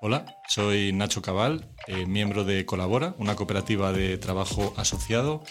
[0.00, 5.42] Hola, soy Nacho Cabal, eh, miembro de Colabora, una cooperativa de trabajo asociado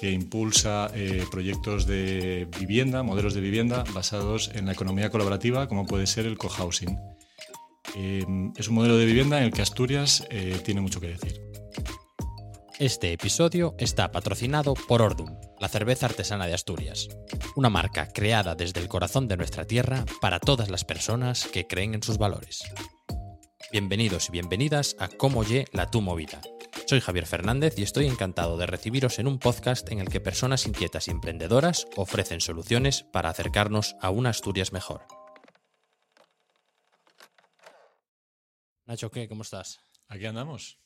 [0.00, 5.84] que impulsa eh, proyectos de vivienda, modelos de vivienda basados en la economía colaborativa, como
[5.84, 6.98] puede ser el cohousing.
[7.94, 8.24] Eh,
[8.56, 11.42] es un modelo de vivienda en el que Asturias eh, tiene mucho que decir.
[12.78, 17.08] Este episodio está patrocinado por Ordum, la cerveza artesana de Asturias,
[17.56, 21.94] una marca creada desde el corazón de nuestra tierra para todas las personas que creen
[21.94, 22.64] en sus valores.
[23.72, 26.42] Bienvenidos y bienvenidas a Cómo Ye la Tu Movida.
[26.86, 30.66] Soy Javier Fernández y estoy encantado de recibiros en un podcast en el que personas
[30.66, 35.06] inquietas y emprendedoras ofrecen soluciones para acercarnos a una Asturias mejor.
[38.84, 39.26] Nacho, ¿qué?
[39.26, 39.80] ¿Cómo estás?
[40.06, 40.78] Aquí andamos.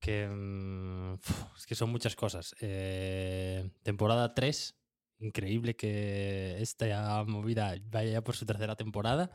[0.00, 1.14] Que mm,
[1.56, 2.56] es que son muchas cosas.
[2.60, 4.74] Eh, temporada 3,
[5.20, 9.30] increíble que esta movida vaya ya por su tercera temporada,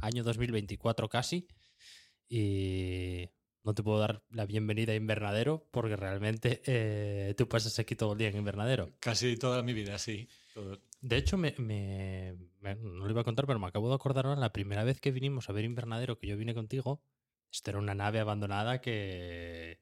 [0.00, 1.48] año 2024 casi,
[2.28, 3.30] y
[3.64, 8.12] no te puedo dar la bienvenida a Invernadero porque realmente eh, tú pasas aquí todo
[8.12, 8.90] el día en Invernadero.
[9.00, 10.28] Casi toda mi vida, sí.
[10.54, 10.80] Todo.
[11.00, 14.26] De hecho, me, me- me- no lo iba a contar, pero me acabo de acordar
[14.26, 17.02] ahora, la primera vez que vinimos a ver Invernadero, que yo vine contigo,
[17.52, 19.80] esto era una nave abandonada que...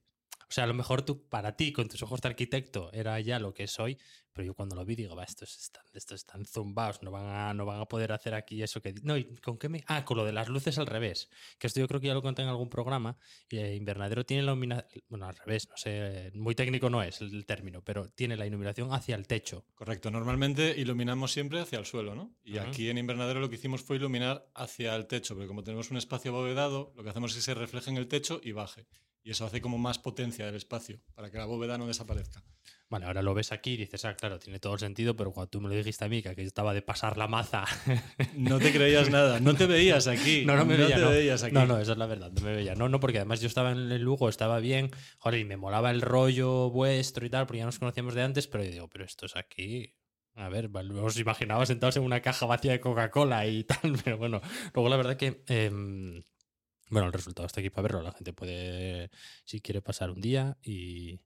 [0.48, 3.40] O sea, a lo mejor tú, para ti, con tus ojos de arquitecto, era ya
[3.40, 3.98] lo que es hoy,
[4.32, 7.54] pero yo cuando lo vi digo, va, estos están, estos están zumbados, no van, a,
[7.54, 8.94] no van a poder hacer aquí eso que...
[9.02, 9.82] No, ¿y con qué me...?
[9.86, 12.22] Ah, con lo de las luces al revés, que esto yo creo que ya lo
[12.22, 13.16] conté en algún programa,
[13.48, 15.02] y eh, Invernadero tiene la iluminación...
[15.08, 18.92] Bueno, al revés, no sé, muy técnico no es el término, pero tiene la iluminación
[18.92, 19.64] hacia el techo.
[19.74, 20.10] Correcto.
[20.10, 22.36] Normalmente iluminamos siempre hacia el suelo, ¿no?
[22.44, 25.90] Y aquí en Invernadero lo que hicimos fue iluminar hacia el techo, porque como tenemos
[25.90, 28.86] un espacio abovedado, lo que hacemos es que se refleje en el techo y baje.
[29.26, 32.44] Y eso hace como más potencia del espacio, para que la bóveda no desaparezca.
[32.88, 35.50] Vale, ahora lo ves aquí y dices, ah, claro, tiene todo el sentido, pero cuando
[35.50, 37.64] tú me lo dijiste a mí, que aquí estaba de pasar la maza.
[38.36, 40.44] No te creías nada, no te veías aquí.
[40.46, 41.10] No, no me veía, te no.
[41.10, 41.52] veías aquí.
[41.52, 42.76] No, no, esa es la verdad, no me veía.
[42.76, 45.90] No, no, porque además yo estaba en el Lugo, estaba bien, joder, y me molaba
[45.90, 49.04] el rollo vuestro y tal, porque ya nos conocíamos de antes, pero yo digo, pero
[49.04, 49.92] esto es aquí.
[50.36, 54.40] A ver, os imaginaba sentados en una caja vacía de Coca-Cola y tal, pero bueno,
[54.72, 55.42] luego la verdad que.
[55.48, 56.22] em,
[56.90, 58.02] bueno, el resultado está aquí para verlo.
[58.02, 59.10] La gente puede,
[59.44, 61.20] si quiere, pasar un día y,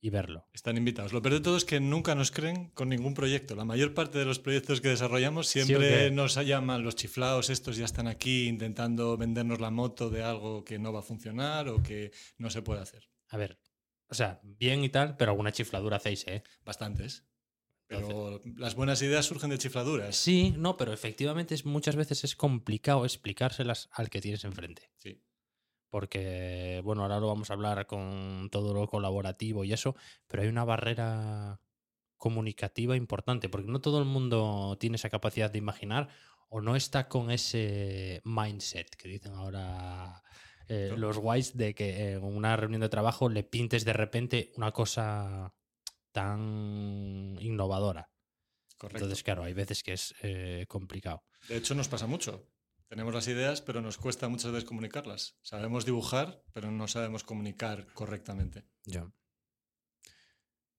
[0.00, 0.48] y verlo.
[0.52, 1.12] Están invitados.
[1.12, 3.54] Lo peor de todo es que nunca nos creen con ningún proyecto.
[3.54, 7.50] La mayor parte de los proyectos que desarrollamos ¿Sí o siempre nos llaman los chiflados,
[7.50, 11.68] estos ya están aquí intentando vendernos la moto de algo que no va a funcionar
[11.68, 13.08] o que no se puede hacer.
[13.28, 13.60] A ver,
[14.08, 16.42] o sea, bien y tal, pero alguna chifladura hacéis, ¿eh?
[16.64, 17.24] Bastantes.
[17.90, 20.14] Pero las buenas ideas surgen de chifladuras.
[20.14, 24.92] Sí, no, pero efectivamente es, muchas veces es complicado explicárselas al que tienes enfrente.
[24.96, 25.20] Sí.
[25.88, 29.96] Porque, bueno, ahora lo vamos a hablar con todo lo colaborativo y eso,
[30.28, 31.60] pero hay una barrera
[32.16, 36.10] comunicativa importante, porque no todo el mundo tiene esa capacidad de imaginar
[36.48, 40.22] o no está con ese mindset que dicen ahora
[40.68, 44.70] eh, los guays de que en una reunión de trabajo le pintes de repente una
[44.70, 45.54] cosa
[46.12, 48.10] tan innovadora.
[48.78, 49.04] Correcto.
[49.04, 51.24] Entonces, claro, hay veces que es eh, complicado.
[51.48, 52.48] De hecho, nos pasa mucho.
[52.88, 55.38] Tenemos las ideas, pero nos cuesta muchas veces comunicarlas.
[55.42, 58.64] Sabemos dibujar, pero no sabemos comunicar correctamente.
[58.84, 59.12] Ya.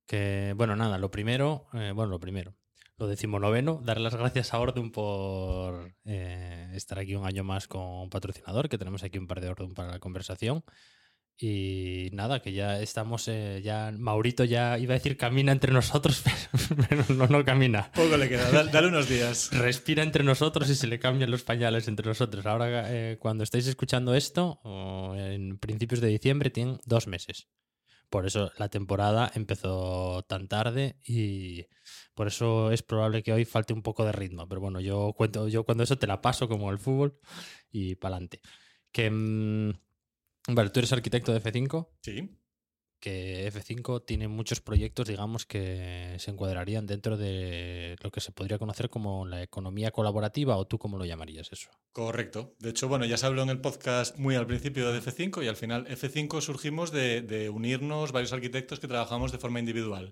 [0.08, 2.58] Que, bueno, nada, lo primero, eh, bueno, lo primero,
[2.98, 7.81] lo decimonoveno, dar las gracias a Ordum por eh, estar aquí un año más con
[7.81, 10.66] un patrocinador, que tenemos aquí un par de Ordum para la conversación.
[11.44, 16.22] Y nada, que ya estamos, eh, ya Maurito ya iba a decir camina entre nosotros,
[16.24, 17.91] pero, pero no, no camina.
[17.94, 18.52] Poco le queda.
[18.52, 19.50] Dale, dale unos días.
[19.57, 22.46] Respira entre nosotros y se le cambian los pañales entre nosotros.
[22.46, 24.62] Ahora, eh, cuando estáis escuchando esto,
[25.16, 27.47] en principios de diciembre, tienen dos meses.
[28.12, 31.66] Por eso la temporada empezó tan tarde y
[32.13, 34.47] por eso es probable que hoy falte un poco de ritmo.
[34.47, 37.18] Pero bueno, yo cuento, yo cuando eso te la paso como el fútbol
[37.72, 38.41] y para adelante.
[38.91, 39.72] Que mm,
[40.47, 42.29] vale, tú eres arquitecto de F5, Sí.
[43.00, 48.59] que F5 tiene muchos proyectos, digamos, que se encuadrarían dentro de lo que se podría
[48.59, 51.72] conocer como la economía colaborativa, o tú cómo lo llamarías eso.
[51.94, 52.53] Correcto.
[52.59, 55.48] De hecho, bueno, ya se habló en el podcast muy al principio de F5 y
[55.48, 60.12] al final F5 surgimos de, de unirnos varios arquitectos que trabajamos de forma individual.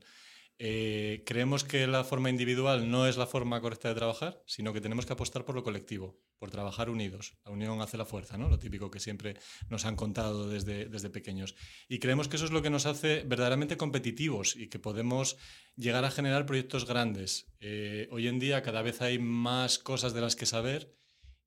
[0.61, 4.81] Eh, creemos que la forma individual no es la forma correcta de trabajar, sino que
[4.81, 7.37] tenemos que apostar por lo colectivo, por trabajar unidos.
[7.45, 8.49] La unión hace la fuerza, ¿no?
[8.49, 9.37] Lo típico que siempre
[9.69, 11.55] nos han contado desde, desde pequeños.
[11.87, 15.37] Y creemos que eso es lo que nos hace verdaderamente competitivos y que podemos
[15.77, 17.53] llegar a generar proyectos grandes.
[17.61, 20.93] Eh, hoy en día cada vez hay más cosas de las que saber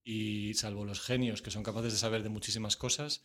[0.03, 3.25] y salvo los genios que son capaces de saber de muchísimas cosas,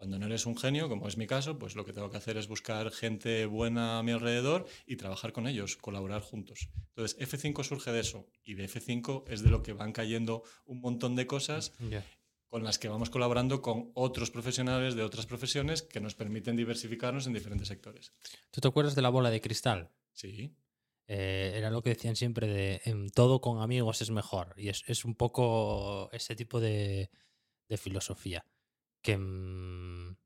[0.00, 2.38] cuando no eres un genio, como es mi caso, pues lo que tengo que hacer
[2.38, 6.70] es buscar gente buena a mi alrededor y trabajar con ellos, colaborar juntos.
[6.96, 10.80] Entonces, F5 surge de eso y de F5 es de lo que van cayendo un
[10.80, 11.74] montón de cosas
[12.48, 17.26] con las que vamos colaborando con otros profesionales de otras profesiones que nos permiten diversificarnos
[17.26, 18.14] en diferentes sectores.
[18.50, 19.90] ¿Tú te acuerdas de la bola de cristal?
[20.14, 20.56] Sí.
[21.08, 24.54] Eh, era lo que decían siempre de en todo con amigos es mejor.
[24.56, 27.10] Y es, es un poco ese tipo de,
[27.68, 28.46] de filosofía.
[29.02, 29.16] Que.
[29.16, 30.16] mm,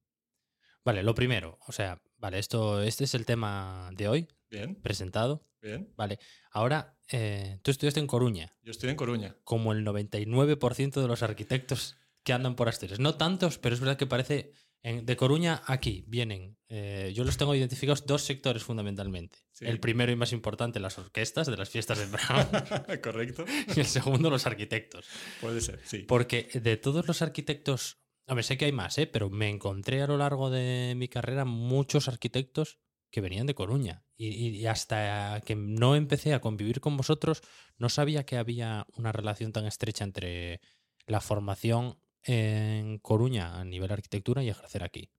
[0.84, 5.46] Vale, lo primero, o sea, vale, esto, este es el tema de hoy, Bien, presentado.
[5.62, 5.90] bien.
[5.96, 6.18] Vale,
[6.50, 9.34] ahora eh, tú estudiaste en Coruña, Yo estoy en Coruña.
[9.44, 12.98] como el 99% de los arquitectos que andan por Asturias.
[13.00, 14.52] No tantos, pero es verdad que parece.
[14.82, 16.58] en- de Coruña aquí vienen.
[16.68, 19.38] eh, yo los tengo identificados dos sectores fundamentalmente.
[19.52, 19.64] Sí.
[19.64, 22.50] El primero y más importante, las orquestas de las fiestas de verano.
[23.02, 23.44] Correcto.
[23.76, 25.06] y el segundo, los arquitectos.
[25.40, 26.00] Puede ser, sí.
[26.00, 27.96] Porque de todos los arquitectos.
[28.26, 29.06] A ver, sé que hay más, ¿eh?
[29.06, 32.78] pero me encontré a lo largo de mi carrera muchos arquitectos
[33.10, 34.04] que venían de Coruña.
[34.16, 34.28] Y,
[34.60, 37.42] y- hasta que no empecé a convivir con vosotros,
[37.76, 40.60] no sabía que había una relación tan estrecha entre
[41.06, 45.10] la formación en Coruña a nivel arquitectura y ejercer aquí.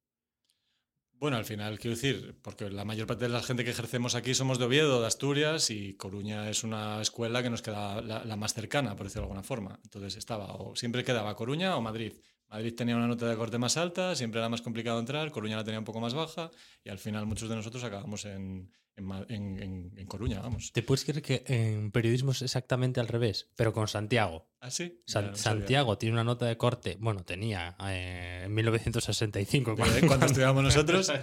[1.14, 4.34] Bueno, al final, quiero decir, porque la mayor parte de la gente que ejercemos aquí
[4.36, 8.36] somos de Oviedo, de Asturias, y Coruña es una escuela que nos queda la, la
[8.36, 9.80] más cercana, por decirlo de alguna forma.
[9.84, 12.14] Entonces estaba, o siempre quedaba Coruña o Madrid.
[12.50, 15.64] Madrid tenía una nota de corte más alta, siempre era más complicado entrar, Coruña la
[15.64, 16.52] tenía un poco más baja,
[16.84, 20.72] y al final muchos de nosotros acabamos en, en en- en- Coruña, vamos.
[20.72, 23.52] ¿Te puedes creer que en periodismo es exactamente al revés?
[23.58, 24.48] Pero con Santiago.
[24.62, 25.02] ¿Ah, sí?
[25.06, 25.36] San- no.
[25.36, 29.72] Santiago tiene una nota de corte, bueno, tenía eh, en 1965.
[29.74, 30.02] ¿Eh?
[30.08, 31.12] Cuando estudiábamos nosotros.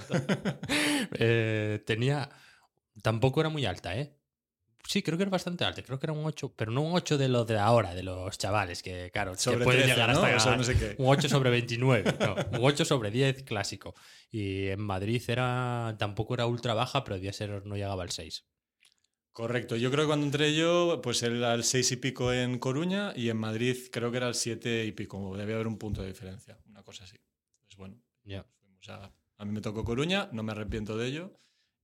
[1.19, 2.29] Eh, tenía.
[3.03, 4.19] Tampoco era muy alta, ¿eh?
[4.87, 5.83] Sí, creo que era bastante alta.
[5.83, 8.37] Creo que era un 8, pero no un 8 de lo de ahora, de los
[8.37, 10.23] chavales, que claro, Sobre que pueden 13, llegar ¿no?
[10.25, 10.95] hasta no sé qué.
[10.99, 13.95] un 8 sobre 29, no, un 8 sobre 10 clásico.
[14.31, 18.45] Y en Madrid era tampoco era ultra baja, pero debía ser, no llegaba al 6.
[19.33, 19.77] Correcto.
[19.77, 23.31] Yo creo que cuando entré yo, pues era el 6 y pico en Coruña y
[23.31, 25.35] en Madrid creo que era el 7 y pico.
[25.37, 27.17] Debía haber un punto de diferencia, una cosa así.
[27.65, 28.45] Pues bueno, Ya.
[28.89, 31.39] a, a mí me tocó Coruña, no me arrepiento de ello.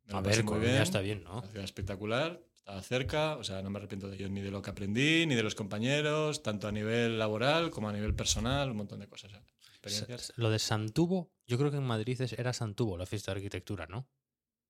[0.05, 1.39] Me A ver, Coruña bien, está bien, ¿no?
[1.39, 4.61] Una ciudad espectacular, estaba cerca, o sea, no me arrepiento de ello ni de lo
[4.61, 8.77] que aprendí, ni de los compañeros, tanto a nivel laboral como a nivel personal, un
[8.77, 9.33] montón de cosas.
[9.71, 10.21] experiencias.
[10.25, 13.87] S- Lo de Santubo, yo creo que en Madrid era Santubo, la fiesta de arquitectura,
[13.87, 14.07] ¿no?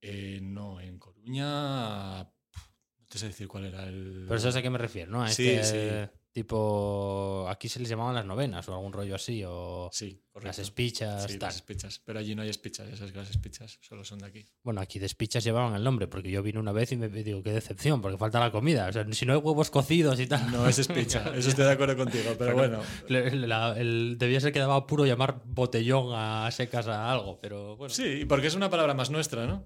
[0.00, 4.26] Eh, no, en Coruña, no te sé decir cuál era el...
[4.28, 5.24] Pero sabes a qué me refiero, ¿no?
[5.24, 6.17] A Sí, este sí.
[6.42, 7.46] Tipo.
[7.48, 11.38] Aquí se les llamaban las novenas o algún rollo así, o Sí, las espichas, Sí,
[11.38, 11.48] tal.
[11.48, 12.00] las espichas.
[12.04, 14.46] Pero allí no hay espichas, ya sabes que las espichas solo son de aquí.
[14.62, 17.42] Bueno, aquí de espichas llevaban el nombre, porque yo vine una vez y me digo,
[17.42, 18.88] qué decepción, porque falta la comida.
[18.88, 20.50] O sea, si no hay huevos cocidos y tal.
[20.52, 22.80] No es espicha, eso estoy de acuerdo contigo, pero bueno.
[23.08, 27.76] Le- la- el- debía ser que daba puro llamar botellón a secas a algo, pero
[27.76, 27.92] bueno.
[27.92, 29.64] Sí, porque es una palabra más nuestra, ¿no?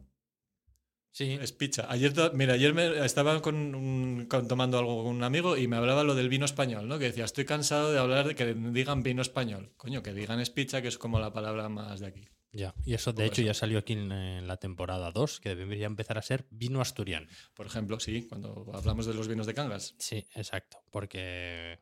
[1.13, 1.39] Sí.
[1.41, 1.87] Espicha.
[1.91, 5.77] Ayer, mira, ayer me estaba con un- con- tomando algo con un amigo y me
[5.77, 6.99] hablaba lo del vino español, ¿no?
[6.99, 9.73] Que decía, estoy cansado de hablar de que digan vino español.
[9.77, 12.29] Coño, que digan espicha, que es como la palabra más de aquí.
[12.55, 12.75] Ya.
[12.85, 13.47] Y eso, de hecho, eso.
[13.47, 17.27] ya salió aquí en, en la temporada 2, que debería empezar a ser vino asturiano.
[17.55, 19.95] Por ejemplo, sí, cuando hablamos de los vinos de Cangas.
[19.99, 20.79] Sí, exacto.
[20.91, 21.79] Porque,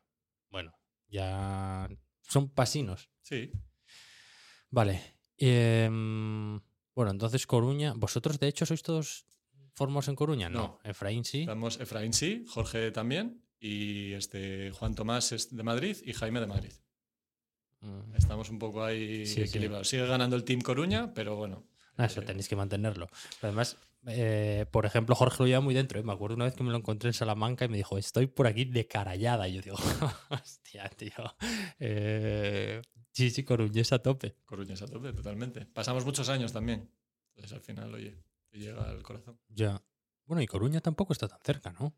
[0.49, 0.73] bueno,
[1.09, 1.89] ya
[2.21, 3.09] son pasinos.
[3.21, 3.51] Sí.
[4.69, 5.01] Vale.
[5.37, 6.59] em,
[7.01, 7.93] bueno, entonces Coruña.
[7.95, 9.25] ¿Vosotros, de hecho, sois todos
[9.73, 10.49] formados en Coruña?
[10.49, 10.59] No.
[10.59, 10.79] No.
[10.83, 11.41] Efraín sí.
[11.41, 16.47] Estamos Efraín sí, Jorge también, y este Juan Tomás es de Madrid y Jaime de
[16.47, 16.73] Madrid.
[17.81, 18.15] Mm.
[18.15, 19.41] Estamos un poco ahí Sí, sí.
[19.41, 19.87] equilibrados.
[19.89, 21.65] Sigue ganando el Team Coruña, pero bueno.
[21.97, 23.07] Ah, Eso eh, tenéis que mantenerlo.
[23.39, 23.77] Pero además,
[24.07, 25.99] eh, por ejemplo, Jorge lo lleva muy dentro.
[25.99, 26.03] ¿eh?
[26.03, 28.47] Me acuerdo una vez que me lo encontré en Salamanca y me dijo, estoy por
[28.47, 29.47] aquí de carallada.
[29.47, 29.77] Y yo digo,
[30.29, 31.11] hostia, tío.
[31.79, 32.81] Eh,
[33.11, 34.35] sí, sí, Coruñés a tope.
[34.45, 35.65] Coruña es a tope, totalmente.
[35.65, 36.89] Pasamos muchos años también.
[37.29, 38.17] Entonces al final, oye,
[38.49, 39.39] te llega al corazón.
[39.49, 39.81] Ya.
[40.25, 41.93] Bueno, y Coruña tampoco está tan cerca, ¿no?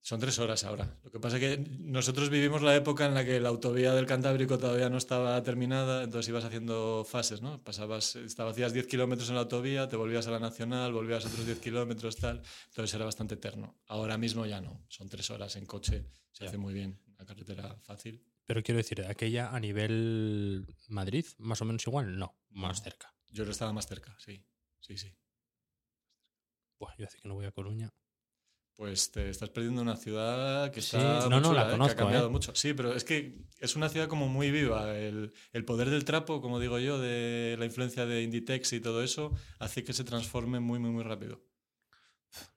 [0.00, 0.98] Son tres horas ahora.
[1.04, 4.06] Lo que pasa es que nosotros vivimos la época en la que la autovía del
[4.06, 7.62] Cantábrico todavía no estaba terminada, entonces ibas haciendo fases, ¿no?
[7.62, 11.44] Pasabas, estaba, hacías 10 kilómetros en la autovía, te volvías a la nacional, volvías otros
[11.44, 12.40] 10 kilómetros, tal.
[12.68, 13.76] Entonces era bastante eterno.
[13.86, 14.82] Ahora mismo ya no.
[14.88, 16.48] Son tres horas en coche, se Ya.
[16.48, 16.98] hace muy bien.
[17.08, 18.24] Una carretera fácil.
[18.46, 22.84] Pero quiero decir, aquella a nivel Madrid, más o menos igual, no, más No.
[22.84, 23.14] cerca.
[23.30, 24.42] Yo lo estaba más cerca, sí.
[24.80, 25.12] Sí, sí.
[26.78, 27.92] Buah, yo hace que no voy a Coruña.
[28.78, 31.70] Pues te estás perdiendo una ciudad que Sí, está no, muy no, la ¿eh?
[31.72, 32.30] conozco, que ha cambiado ¿eh?
[32.30, 32.54] mucho.
[32.54, 34.96] Sí, pero es que es una ciudad como muy viva.
[34.96, 39.02] El, el poder del trapo, como digo yo, de la influencia de Inditex y todo
[39.02, 41.42] eso, hace que se transforme muy, muy, muy rápido.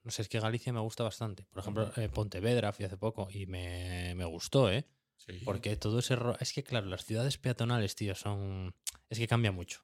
[0.04, 1.44] No sé, es que Galicia me gusta bastante.
[1.50, 4.86] Por ejemplo, eh, Pontevedra fui hace poco y me, me gustó, ¿eh?
[5.16, 6.14] Sí, Porque todo ese...
[6.14, 8.74] ro- Es que, claro, las ciudades peatonales, tío, son...
[9.08, 9.80] Es que cambian mucho.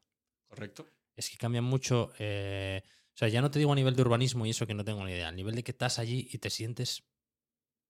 [0.46, 0.86] correcto.
[1.16, 2.12] Es que cambian mucho...
[2.20, 2.82] eh,
[3.18, 5.04] O sea, ya no te digo a nivel de urbanismo y eso que no tengo
[5.04, 5.26] ni idea.
[5.26, 7.02] A nivel de que estás allí y te sientes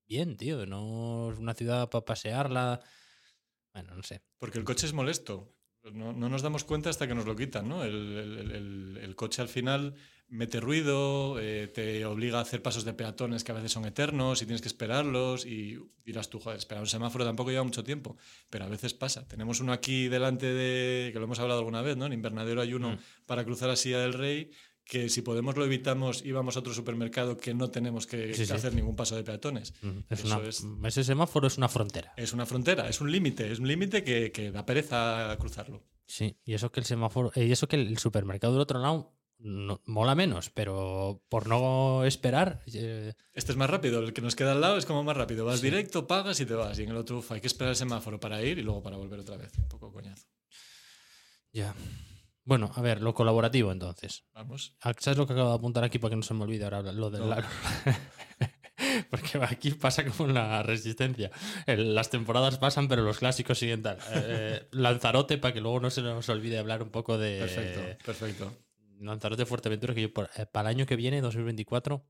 [0.09, 0.65] bien, tío.
[0.65, 2.81] No es una ciudad para pasearla.
[3.75, 4.23] Bueno, no sé.
[4.39, 5.55] Porque el coche es molesto.
[5.93, 7.85] No, no nos damos cuenta hasta que nos lo quitan, ¿no?
[7.85, 9.95] El, el- el- el coche al final
[10.29, 14.41] mete ruido, eh, te obliga a hacer pasos de peatones que a veces son eternos
[14.41, 18.17] y tienes que esperarlos y dirás tú, joder, esperar un semáforo tampoco lleva mucho tiempo,
[18.51, 19.29] pero a veces pasa.
[19.29, 22.07] Tenemos uno aquí delante de, que lo hemos hablado alguna vez, ¿no?
[22.07, 22.99] En Invernadero hay uno Mm.
[23.27, 24.51] para cruzar a Silla del Rey
[24.89, 28.47] que si podemos lo evitamos y vamos a otro supermercado que no tenemos que, Sí,
[28.47, 28.53] sí.
[28.55, 29.75] hacer ningún paso de peatones.
[29.83, 30.03] Ujú.
[30.09, 32.15] Es Eso una- es- Ese semáforo es una frontera.
[32.17, 35.85] Es una frontera, es un límite, es un límite que, que da pereza cruzarlo.
[36.07, 39.13] Sí, y eso que el semáforo, eh, y eso que el supermercado del otro lado
[39.41, 44.35] no- mola menos, pero por no esperar, eh, Este es más rápido, el que nos
[44.35, 45.45] queda al lado es como más rápido.
[45.45, 45.67] Vas Sí.
[45.67, 46.79] directo, pagas y te vas.
[46.79, 48.97] Y en el otro uf, hay que esperar el semáforo para ir y luego para
[48.97, 49.53] volver otra vez.
[49.59, 50.27] Un poco coñazo.
[51.53, 51.75] ya.
[52.49, 54.25] Bueno, a ver, lo colaborativo entonces.
[54.33, 54.75] Vamos.
[54.81, 56.81] Ah, ¿Sabes lo que acabo de apuntar aquí para que no se me olvide ahora
[56.81, 57.27] lo del No.
[57.29, 57.47] la-
[59.11, 61.31] Porque aquí pasa como en la resistencia.
[61.67, 63.99] Las temporadas pasan, pero los clásicos siguen tal.
[64.15, 68.57] Eh, Lanzarote, para que luego no se nos olvide hablar un poco de Perfecto, perfecto.
[69.01, 72.07] Lanzarote Fuerteventura, que yo por- eh, para el año que viene, 2024,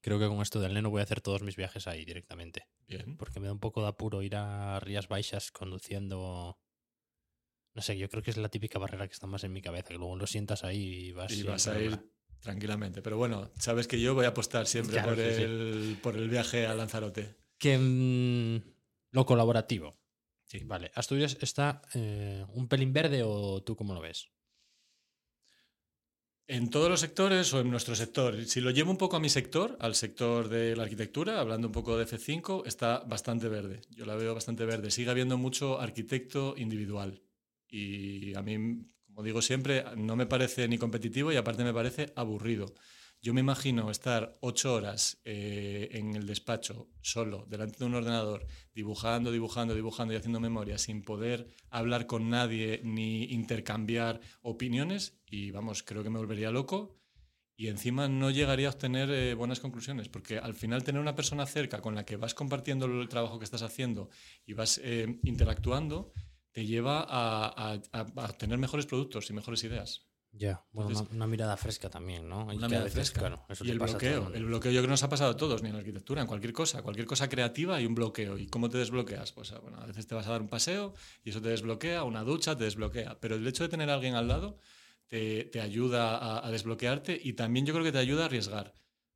[0.00, 2.66] creo que con esto del neno voy a hacer todos mis viajes ahí directamente.
[2.86, 3.16] Bien.
[3.18, 6.56] Porque me da un poco de apuro ir a Rías Baixas conduciendo.
[7.74, 9.88] No sé, yo creo que es la típica barrera que está más en mi cabeza,
[9.88, 11.32] que luego lo sientas ahí y vas.
[11.32, 11.98] Y vas a ir
[12.40, 13.02] tranquilamente.
[13.02, 15.42] Pero bueno, sabes que yo voy a apostar siempre Claro, por, sí, sí.
[15.42, 17.34] el, por el viaje a Lanzarote.
[17.58, 18.62] Que mm,
[19.10, 19.96] lo colaborativo.
[20.44, 20.60] Sí.
[20.64, 24.28] Vale, ¿Asturias está eh, un pelín verde o tú cómo lo ves?
[26.46, 28.44] ¿En todos los sectores o en nuestro sector?
[28.44, 31.72] Si lo llevo un poco a mi sector, al sector de la arquitectura, hablando un
[31.72, 33.80] poco de F5, está bastante verde.
[33.88, 34.90] Yo la veo bastante verde.
[34.90, 37.22] Sigue habiendo mucho arquitecto individual.
[37.68, 42.12] Y a mí, como digo siempre, no me parece ni competitivo y aparte me parece
[42.16, 42.74] aburrido.
[43.24, 48.46] Yo me imagino estar ocho horas eh, en el despacho, solo, delante de un ordenador,
[48.74, 55.22] dibujando, dibujando, dibujando y haciendo memoria, sin poder hablar con nadie ni intercambiar opiniones.
[55.24, 57.00] Y vamos, creo que me volvería loco.
[57.56, 61.46] Y encima no llegaría a obtener eh, buenas conclusiones, porque al final tener una persona
[61.46, 64.10] cerca con la que vas compartiendo el trabajo que estás haciendo
[64.44, 66.12] y vas eh, interactuando,
[66.54, 70.06] te lleva a, a- a- a obtener mejores productos y mejores ideas.
[70.36, 72.46] Ya, bueno, Entonces- una, una mirada fresca también, ¿no?
[72.46, 73.20] Una mirada fresca.
[73.20, 74.32] claro, eso y el bloqueo.
[74.34, 76.26] El bloqueo yo creo que nos ha pasado a todos, ni en la arquitectura, en
[76.26, 76.82] cualquier cosa.
[76.82, 78.38] Cualquier cosa creativa hay un bloqueo.
[78.38, 79.32] ¿Y cómo te desbloqueas?
[79.32, 82.02] Pues ah, bueno, a veces te vas a dar un paseo y eso te desbloquea,
[82.04, 83.18] una ducha te desbloquea.
[83.20, 84.58] Pero el hecho de tener a alguien al lado
[85.06, 88.74] te, te ayuda a, a desbloquearte y también yo creo que te ayuda a arriesgar.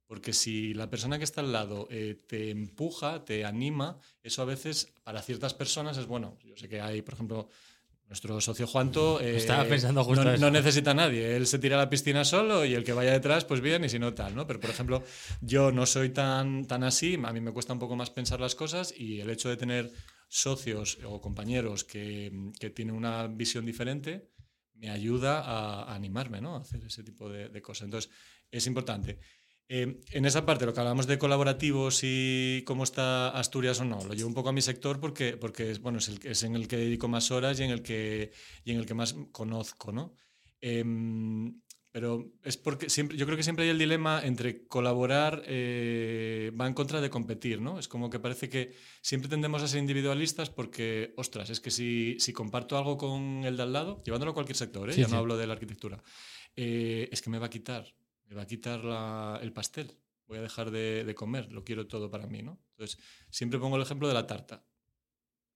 [0.09, 4.47] Porque si la persona que está al lado eh, te empuja, te anima, eso a
[4.47, 6.39] veces para ciertas personas es bueno.
[6.43, 7.49] Yo sé que hay, por ejemplo,
[8.07, 10.41] nuestro socio Juanto eh, Estaba pensando justo no, eso.
[10.41, 11.37] no necesita a nadie.
[11.37, 13.91] Él se tira a la piscina solo y el que vaya detrás, pues bien, y
[13.91, 14.47] si no tal, ¿no?
[14.47, 15.05] Pero, por ejemplo,
[15.43, 18.55] yo no soy tan, tan así, a mí me cuesta un poco más pensar las
[18.55, 19.93] cosas y el hecho de tener
[20.27, 24.31] socios o compañeros que, que tienen una visión diferente
[24.73, 26.57] me ayuda a, a animarme, ¿no?
[26.57, 27.85] A hacer ese tipo de, de cosas.
[27.85, 28.11] Entonces,
[28.51, 29.19] es importante.
[29.71, 34.03] Eh, en esa parte, lo que hablamos de colaborativos y cómo está Asturias o no,
[34.03, 36.57] lo llevo un poco a mi sector porque, porque es, bueno, es, el, es en
[36.57, 38.33] el que dedico más horas y en el que,
[38.65, 40.15] y en el que más conozco, ¿no?
[40.63, 41.61] Em,
[41.91, 46.67] pero es porque siempre, yo creo que siempre hay el dilema entre colaborar eh, va
[46.67, 47.79] en contra de competir, ¿no?
[47.79, 52.17] Es como que parece que siempre tendemos a ser individualistas porque, ostras, es que si,
[52.21, 54.95] si comparto algo con el de al lado, llevándolo a cualquier sector, ¿eh?
[54.95, 55.13] Sí, ya sí.
[55.13, 56.03] no hablo de la arquitectura,
[56.57, 57.87] eh, es que me va a quitar,
[58.29, 59.91] me va a quitar la- el pastel,
[60.27, 62.59] voy a dejar de, de comer, lo quiero todo para mí, ¿no?
[62.71, 62.99] Entonces,
[63.31, 64.65] siempre pongo el ejemplo de la tarta.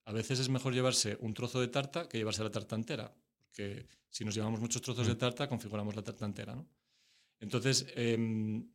[0.05, 3.87] A veces es mejor llevarse un trozo de tarta que llevarse la tarta entera, porque
[4.09, 5.19] si nos llevamos muchos trozos de Mm.
[5.19, 6.67] tarta, configuramos la tarta entera, ¿no?
[7.41, 8.69] Entonces, em,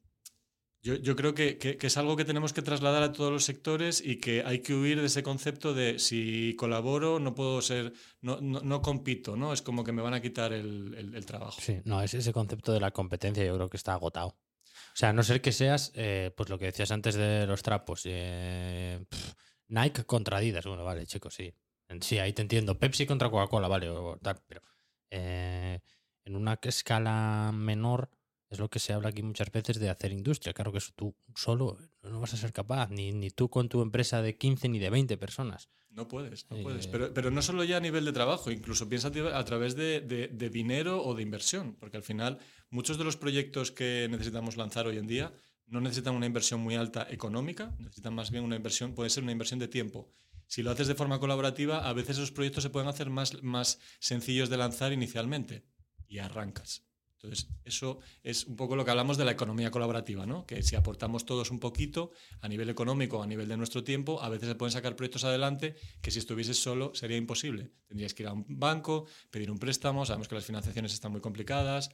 [0.83, 3.43] yo, yo creo que, que- que es algo que tenemos que trasladar a todos los
[3.43, 7.93] sectores y que hay que huir de ese concepto de si colaboro no puedo ser,
[8.21, 9.53] no, no, no compito, ¿no?
[9.53, 11.59] Es como que me van a quitar el, el- el trabajo.
[11.61, 14.27] Sí, no, es ese concepto de la competencia yo creo que está agotado.
[14.29, 17.61] O sea, a no ser que seas, eh, pues lo que decías antes de los
[17.63, 19.33] trapos, eh, pf,
[19.69, 21.53] Nike contra Adidas, bueno, vale, chicos, sí.
[22.01, 22.77] Sí, ahí te entiendo.
[22.79, 24.61] Pepsi contra Coca-Cola, vale, o tal, pero
[25.09, 25.79] eh,
[26.25, 28.09] en una escala menor
[28.49, 30.53] es lo que se habla aquí muchas veces de hacer industria.
[30.53, 33.81] Claro que eso tú solo no vas a ser capaz, ni, ni tú con tu
[33.81, 35.69] empresa de 15 ni de 20 personas.
[35.89, 36.87] No puedes, no Eh, puedes.
[36.87, 40.27] Pero, pero no solo ya a nivel de trabajo, incluso piensa a través de, de-
[40.27, 42.37] de dinero o de inversión, porque al final
[42.69, 45.33] muchos de los proyectos que necesitamos lanzar hoy en día
[45.65, 49.31] no necesitan una inversión muy alta económica, necesitan más bien una inversión, puede ser una
[49.33, 50.09] inversión de tiempo.
[50.45, 53.79] Si lo haces de forma colaborativa, a veces esos proyectos se pueden hacer más, más
[53.99, 55.65] sencillos de lanzar inicialmente
[56.07, 56.86] y arrancas.
[57.27, 60.45] Entonces, eso es un poco lo que hablamos de la economía colaborativa, ¿no?
[60.45, 64.29] Que si aportamos todos un poquito a nivel económico, a nivel de nuestro tiempo, a
[64.29, 67.73] veces se pueden sacar proyectos adelante que si estuvieses solo sería imposible.
[67.87, 71.19] Tendrías que ir a un banco, pedir un préstamo, sabemos que las financiaciones están muy
[71.19, 71.89] complicadas,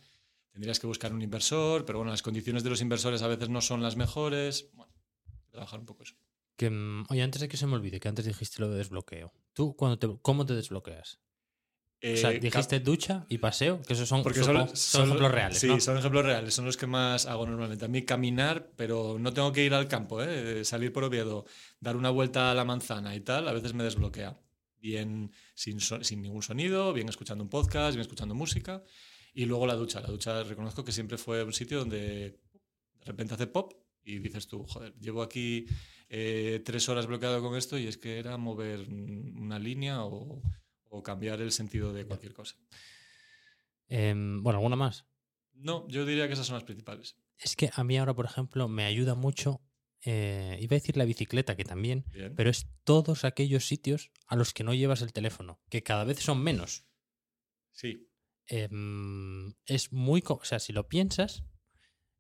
[0.51, 3.61] tendrías que buscar un inversor, pero bueno, las condiciones de los inversores a veces no
[3.61, 4.69] son las mejores.
[4.73, 4.93] Bueno,
[5.49, 6.13] trabajar un poco eso.
[6.57, 9.33] Que, mm, oye, antes de que se me olvide, que antes dijiste lo de desbloqueo.
[9.53, 11.19] ¿Tú cuando te, cómo te desbloqueas?
[12.03, 15.31] O sea, Eh, dijiste ducha y paseo, que esos son, Porque supongo, son, son ejemplos
[15.31, 15.79] reales, Sí, ¿no?
[15.79, 17.85] son ejemplos reales, son los que más hago normalmente.
[17.85, 20.65] A mí caminar, pero no tengo que ir al campo, ¿eh?
[20.65, 21.45] salir por Oviedo,
[21.79, 24.37] dar una vuelta a la manzana y tal, a veces me desbloquea.
[24.79, 28.83] Bien sin, sin ningún sonido, bien escuchando un podcast, bien escuchando música.
[29.33, 30.01] Y luego la ducha.
[30.01, 34.47] La ducha reconozco que siempre fue un sitio donde de repente hace pop y dices
[34.47, 35.65] tú, joder, llevo aquí
[36.09, 40.41] eh, tres horas bloqueado con esto y es que era mover una línea o,
[40.93, 42.55] o cambiar el sentido de cualquier cosa.
[43.87, 45.05] Em, bueno, ¿alguna más?
[45.53, 47.17] No, yo diría que esas son las principales.
[47.37, 49.61] Es que a mí ahora, por ejemplo, me ayuda mucho,
[50.05, 52.35] eh, iba a decir la bicicleta, que también, Bien.
[52.35, 56.19] pero es todos aquellos sitios a los que no llevas el teléfono, que cada vez
[56.19, 56.85] son menos.
[57.71, 58.07] Sí,
[58.45, 60.21] Em, es muy...
[60.27, 61.45] O sea, si lo piensas,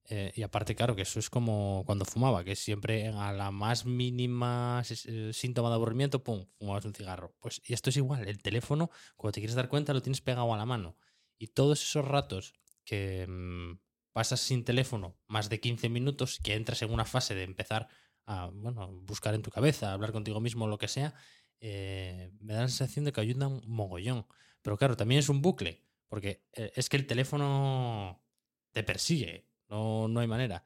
[0.09, 3.85] eh, y aparte, claro, que eso es como cuando fumaba, que siempre a la más
[3.85, 7.35] mínima eh, síntoma de aburrimiento, pum, fumabas un cigarro.
[7.39, 10.53] Pues y esto es igual, el teléfono, cuando te quieres dar cuenta, lo tienes pegado
[10.53, 10.97] a la mano.
[11.37, 13.79] Y todos esos ratos que mm,
[14.11, 17.87] pasas sin teléfono, más de 15 minutos, que entras en una fase de empezar
[18.25, 21.13] a bueno, buscar en tu cabeza, hablar contigo mismo, lo que sea,
[21.61, 24.27] eh, me da la sensación de que ayuda un mogollón.
[24.61, 28.23] Pero claro, también es un bucle, porque es que el teléfono
[28.71, 30.65] te persigue, no, no hay manera.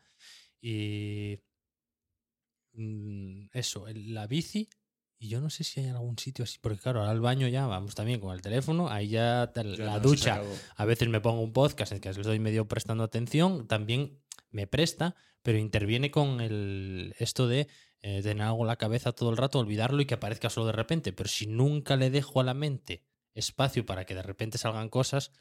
[0.62, 1.39] Y
[2.74, 4.70] mm, eso, la bici,
[5.20, 7.96] y yo no sé si hay algún sitio así, porque claro, al baño ya vamos
[7.96, 10.42] también con el teléfono, ahí ya la ducha,
[10.75, 14.20] a veces me pongo un podcast en que les doy medio prestando atención, también
[14.51, 17.68] me presta, pero interviene con el esto de
[18.01, 20.74] eh, tener algo en la cabeza todo el rato, olvidarlo y que aparezca solo de
[20.74, 21.13] repente.
[21.13, 25.32] Pero si nunca le dejo a la mente espacio para que de repente salgan cosas,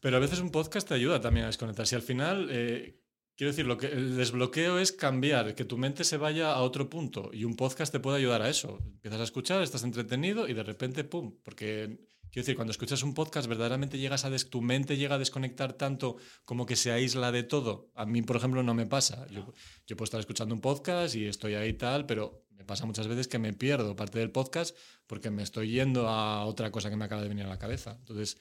[0.00, 1.86] Pero a veces un podcast te ayuda también a desconectar.
[1.86, 3.00] Si al final, eh,
[3.36, 6.88] quiero decir, lo que, el desbloqueo es cambiar, que tu mente se vaya a otro
[6.88, 7.30] punto.
[7.32, 8.78] Y un podcast te puede ayudar a eso.
[8.84, 11.36] Empiezas a escuchar, estás entretenido y de repente, ¡pum!
[11.42, 11.98] Porque,
[12.30, 16.16] quiero decir, cuando escuchas un podcast, verdaderamente llegas a tu mente llega a desconectar tanto
[16.44, 17.90] como que se aísla de todo.
[17.94, 19.26] A mí, por ejemplo, no me pasa.
[19.28, 19.52] Yo,
[19.86, 23.28] yo puedo estar escuchando un podcast y estoy ahí tal, pero me pasa muchas veces
[23.28, 27.04] que me pierdo parte del podcast porque me estoy yendo a otra cosa que me
[27.04, 27.96] acaba de venir a la cabeza.
[28.00, 28.36] Entonces,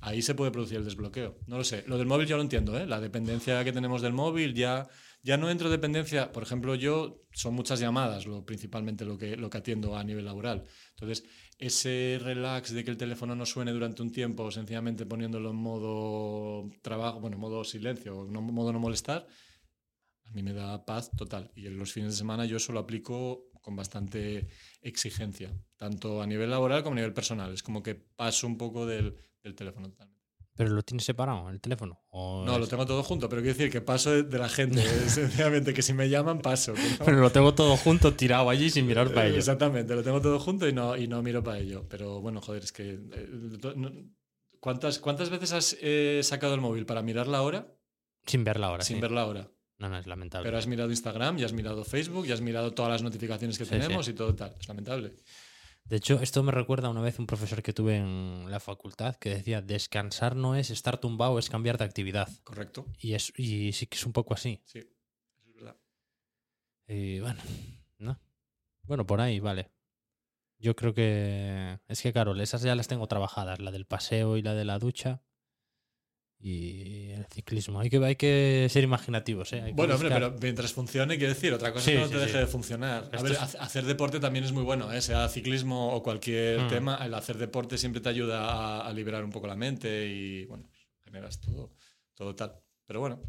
[0.00, 1.36] ahí se puede producir el desbloqueo.
[1.46, 1.82] No lo sé.
[1.86, 2.86] Lo del móvil yo lo entiendo, ¿eh?
[2.86, 4.88] La dependencia que tenemos del móvil ya,
[5.22, 6.30] ya no entro dependencia.
[6.30, 10.24] Por ejemplo, yo son muchas llamadas, lo, principalmente lo que, lo que atiendo a nivel
[10.24, 10.64] laboral.
[10.90, 11.24] Entonces,
[11.58, 16.70] ese relax de que el teléfono no suene durante un tiempo, sencillamente poniéndolo en modo
[16.82, 19.26] trabajo, bueno, modo silencio, no, modo no molestar,
[20.24, 21.50] a mí me da paz total.
[21.54, 24.46] Y en los fines de semana yo eso lo aplico con bastante
[24.80, 27.52] exigencia, tanto a nivel laboral como a nivel personal.
[27.52, 30.22] Es como que paso un poco del, del teléfono totalmente.
[30.54, 32.00] pero lo tienes separado, el teléfono.
[32.10, 34.80] ¿O No, lo tengo todo junto, pero quiero decir que paso de, de la gente.
[35.08, 36.74] sencillamente que si me llaman, paso.
[36.74, 39.38] no- Pero lo tengo todo junto, tirado allí sin mirar para ello.
[39.38, 41.84] Exactamente, lo tengo todo junto y no, y no miro para ello.
[41.88, 42.90] Pero bueno, joder, es que.
[42.92, 43.28] eh,
[43.74, 43.90] no-
[44.60, 47.66] ¿Cuántas, ¿Cuántas veces has eh, sacado el móvil para mirar la hora
[48.26, 49.00] Sin verla ahora, sin sí.
[49.02, 49.50] ver la hora?
[49.78, 50.46] No, no, es lamentable.
[50.46, 53.64] Pero has mirado Instagram, ya has mirado Facebook, ya has mirado todas las notificaciones que
[53.64, 54.54] Sí, tenemos y todo tal.
[54.58, 55.14] Es lamentable.
[55.84, 59.30] De hecho, esto me recuerda una vez un profesor que tuve en la facultad que
[59.30, 62.28] decía, descansar no es estar tumbado, es cambiar de actividad.
[62.42, 62.86] Correcto.
[62.98, 64.60] Y, es, y sí que es un poco así.
[64.64, 65.76] Sí, es verdad.
[66.88, 67.40] Y bueno,
[67.98, 68.18] ¿no?
[68.82, 69.70] Bueno, por ahí, vale.
[70.58, 71.78] Yo creo que...
[71.86, 74.78] Es que, claro, esas ya las tengo trabajadas, la del paseo y la de la
[74.78, 75.22] ducha.
[76.48, 77.80] Y el ciclismo.
[77.80, 79.72] Hay que, hay que ser imaginativos, ¿eh?
[79.74, 82.20] Bueno, hombre, pero mientras funcione, quiero decir, otra cosa Sí, es que no sí, te
[82.20, 82.26] sí.
[82.26, 83.10] deje de funcionar.
[83.12, 85.00] A ver, es- hacer deporte también es muy bueno, ¿eh?
[85.02, 86.68] sea ciclismo o cualquier Mm.
[86.68, 86.98] tema.
[87.04, 90.70] El hacer deporte siempre te ayuda a, a liberar un poco la mente y, bueno,
[91.04, 91.72] generas todo,
[92.14, 92.52] todo tal.
[92.86, 93.20] Pero bueno,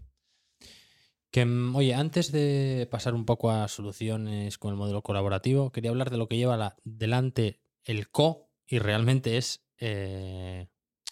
[1.32, 5.90] Que, mm, oye, antes de pasar un poco a soluciones con el modelo colaborativo, quería
[5.90, 10.68] hablar de lo que lleva la- delante el co y realmente es eh,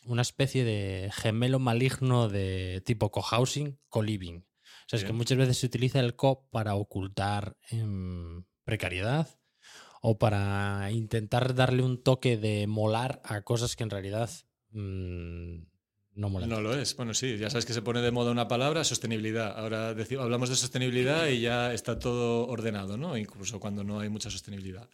[0.06, 4.46] una especie de gemelo maligno de tipo cohousing, co-living.
[4.86, 9.28] O sea, es que muchas veces se utiliza el co para ocultar em, precariedad
[10.02, 14.30] o para intentar darle un toque de molar a cosas que en realidad
[14.70, 15.58] mm,
[16.14, 16.50] no molan.
[16.50, 16.96] no lo es.
[16.96, 19.58] Bueno, sí, ya sabes que se pone de moda una palabra, sostenibilidad.
[19.58, 23.18] Ahora hablamos de sostenibilidad y ya está todo ordenado, ¿no?
[23.18, 24.88] Incluso cuando no hay mucha sostenibilidad.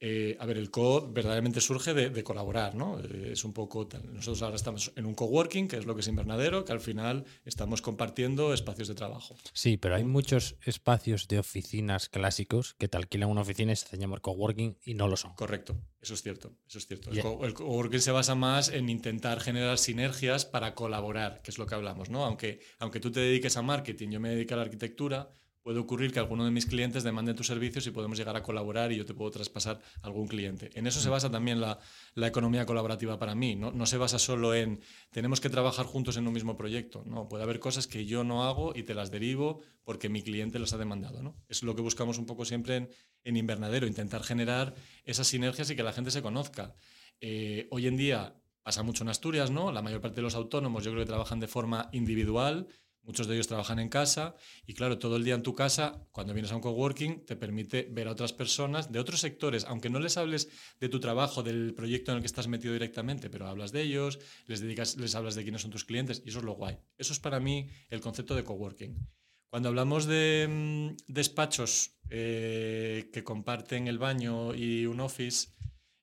[0.00, 3.00] Eh, a ver, el co verdaderamente surge de, colaborar, ¿no?
[3.00, 3.88] Eh, es un poco.
[4.12, 7.24] Nosotros ahora estamos en un coworking, que es lo que es invernadero, que al final
[7.44, 9.36] estamos compartiendo espacios de trabajo.
[9.52, 13.98] Sí, pero hay muchos espacios de oficinas clásicos que te alquilan una oficina y se
[13.98, 15.34] llaman coworking y no lo son.
[15.34, 16.52] Correcto, eso es cierto.
[16.68, 17.10] Eso es cierto.
[17.10, 21.74] El, coworking se basa más en intentar generar sinergias para colaborar, que es lo que
[21.74, 22.24] hablamos, ¿no?
[22.24, 25.30] Aunque, aunque tú te dediques a marketing, yo me dedico a la arquitectura
[25.68, 28.90] puede ocurrir que alguno de mis clientes demande tus servicios y podemos llegar a colaborar
[28.90, 30.70] y yo te puedo traspasar algún cliente.
[30.72, 31.78] En eso se basa también la,
[32.16, 33.54] economía colaborativa para mí.
[33.54, 33.84] ¿no?
[33.84, 37.02] se basa solo en tenemos que trabajar juntos en un mismo proyecto.
[37.04, 40.58] No, puede haber cosas que yo no hago y te las derivo porque mi cliente
[40.58, 41.22] las ha demandado.
[41.22, 41.36] ¿no?
[41.50, 42.90] Es lo que buscamos un poco siempre en,
[43.24, 46.76] en invernadero, intentar generar esas sinergias y que la gente se conozca.
[47.20, 49.70] Eh, hoy en día pasa mucho en Asturias, ¿no?
[49.70, 52.68] La mayor parte de los autónomos yo creo que trabajan de forma individual
[53.02, 54.34] Muchos de ellos trabajan en casa
[54.66, 57.88] y claro, todo el día en tu casa, cuando vienes a un coworking, te permite
[57.90, 61.74] ver a otras personas de otros sectores, aunque no les hables de tu trabajo, del
[61.74, 65.34] proyecto en el que estás metido directamente, pero hablas de ellos, les dedicas, les hablas
[65.34, 66.78] de quiénes son tus clientes y eso es lo guay.
[66.98, 69.08] Eso es para mí el concepto de coworking.
[69.48, 75.48] Cuando hablamos de mm, despachos eh, que comparten el baño y un office,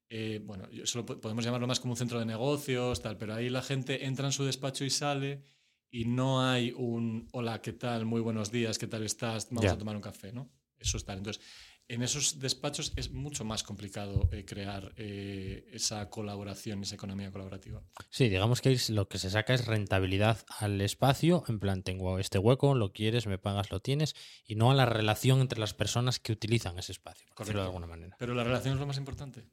[0.10, 3.62] eh, bueno, eso podemos llamarlo más como un centro de negocios, tal, pero ahí la
[3.62, 5.44] gente entra en su despacho y sale
[5.91, 8.06] y no hay un hola, ¿qué tal?
[8.06, 9.48] Muy buenos días, ¿qué tal estás?
[9.52, 10.50] Vamos a tomar un café, ¿no?
[10.78, 11.13] Eso está.
[11.13, 11.41] Entonces,
[11.88, 17.84] en esos despachos es mucho más complicado eh, crear eh, esa colaboración, esa economía colaborativa.
[18.10, 22.39] Sí, digamos que lo que se saca es rentabilidad al espacio, en plan, tengo este
[22.39, 26.19] hueco, lo quieres, me pagas, lo tienes, y no a la relación entre las personas
[26.19, 28.15] que utilizan ese espacio, por decirlo de alguna manera.
[28.17, 29.45] Pero la relación es lo más importante.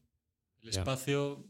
[0.62, 1.44] El espacio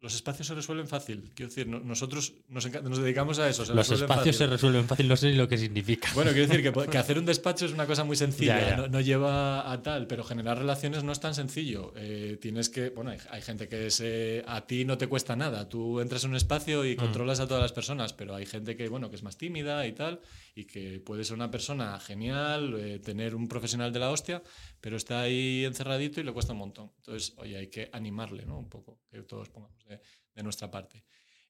[0.00, 1.30] los espacios se resuelven fácil.
[1.34, 2.64] Quiero decir, nosotros nos,
[3.00, 3.64] dedicamos a eso.
[3.74, 6.10] los espacios se resuelven fácil, no sé ni lo que significa.
[6.14, 9.82] Bueno, quiero decir que, hacer un despacho es una cosa muy sencilla, No, lleva a
[9.82, 11.94] tal, pero generar relaciones no es tan sencillo.
[11.96, 15.68] Eh, tienes que, bueno, hay, gente que se, a ti no te cuesta nada.
[15.68, 16.98] Tú entras en un espacio y mm.
[16.98, 19.92] controlas a todas las personas, pero hay gente que, bueno, que es más tímida y
[19.92, 20.20] tal,
[20.56, 24.42] y que puede ser una persona genial, eh, tener un profesional de la hostia,
[24.80, 26.92] pero está ahí encerradito y le cuesta un montón.
[26.96, 28.58] Entonces, oye, hay que animarle, ¿no?
[28.58, 30.00] Un poco, que todos pongamos de,
[30.42, 31.04] nuestra parte.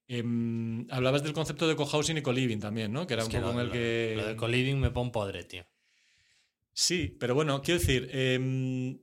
[0.09, 3.07] Em, hablabas del concepto de cohousing y co-living también, ¿no?
[3.07, 4.15] Que era un poco en el que...
[4.17, 5.65] Lo de co-living me pone podre, tío.
[6.73, 8.99] Sí, pero bueno, quiero decir, em,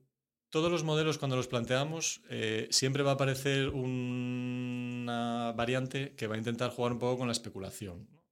[0.49, 6.35] todos los modelos cuando los planteamos eh, siempre va a aparecer una variante que va
[6.35, 8.09] a intentar jugar un poco con la especulación.
[8.11, 8.22] ¿no?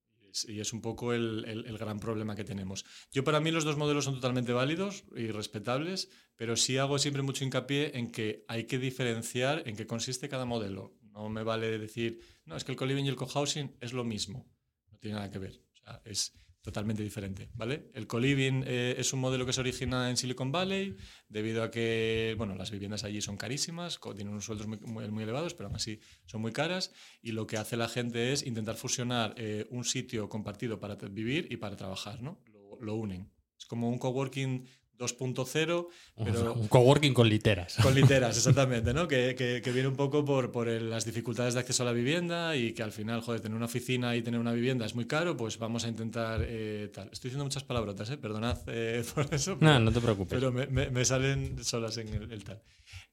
[0.48, 2.86] Y es un poco el, gran problema que tenemos.
[3.12, 7.22] Yo para mí los dos modelos son totalmente válidos y respetables, pero sí hago siempre
[7.22, 10.98] mucho hincapié en que hay que diferenciar en qué consiste cada modelo.
[11.02, 14.50] No me vale decir, no, es que el co-living y el co-housing es lo mismo.
[14.92, 15.62] No tiene nada que ver.
[15.74, 17.90] O sea, es, totalmente diferente, ¿vale?
[17.94, 20.96] El co-living eh, es un modelo que se origina en Silicon Valley
[21.28, 25.68] debido a que, bueno, las viviendas allí son carísimas, tienen unos sueldos muy, elevados, pero
[25.68, 29.66] aún así son muy caras y lo que hace la gente es intentar fusionar eh,
[29.70, 32.42] un sitio compartido para vivir y para trabajar, ¿no?
[32.46, 33.32] Lo, lo unen.
[33.58, 35.88] Es como un coworking 2.0.
[36.24, 37.78] Pero un coworking con literas.
[37.82, 39.08] Con literas, exactamente, ¿no?
[39.08, 42.74] Que, que, viene un poco por, por las dificultades de acceso a la vivienda y
[42.74, 45.58] que al final, joder, tener una oficina y tener una vivienda es muy caro, pues
[45.58, 47.10] vamos a intentar eh, tal.
[47.12, 48.18] Estoy diciendo muchas palabrotas, ¿eh?
[48.18, 49.58] Perdonad eh, por eso.
[49.60, 50.40] no, no te preocupes.
[50.40, 52.62] Pero me, me, salen solas en el, tal.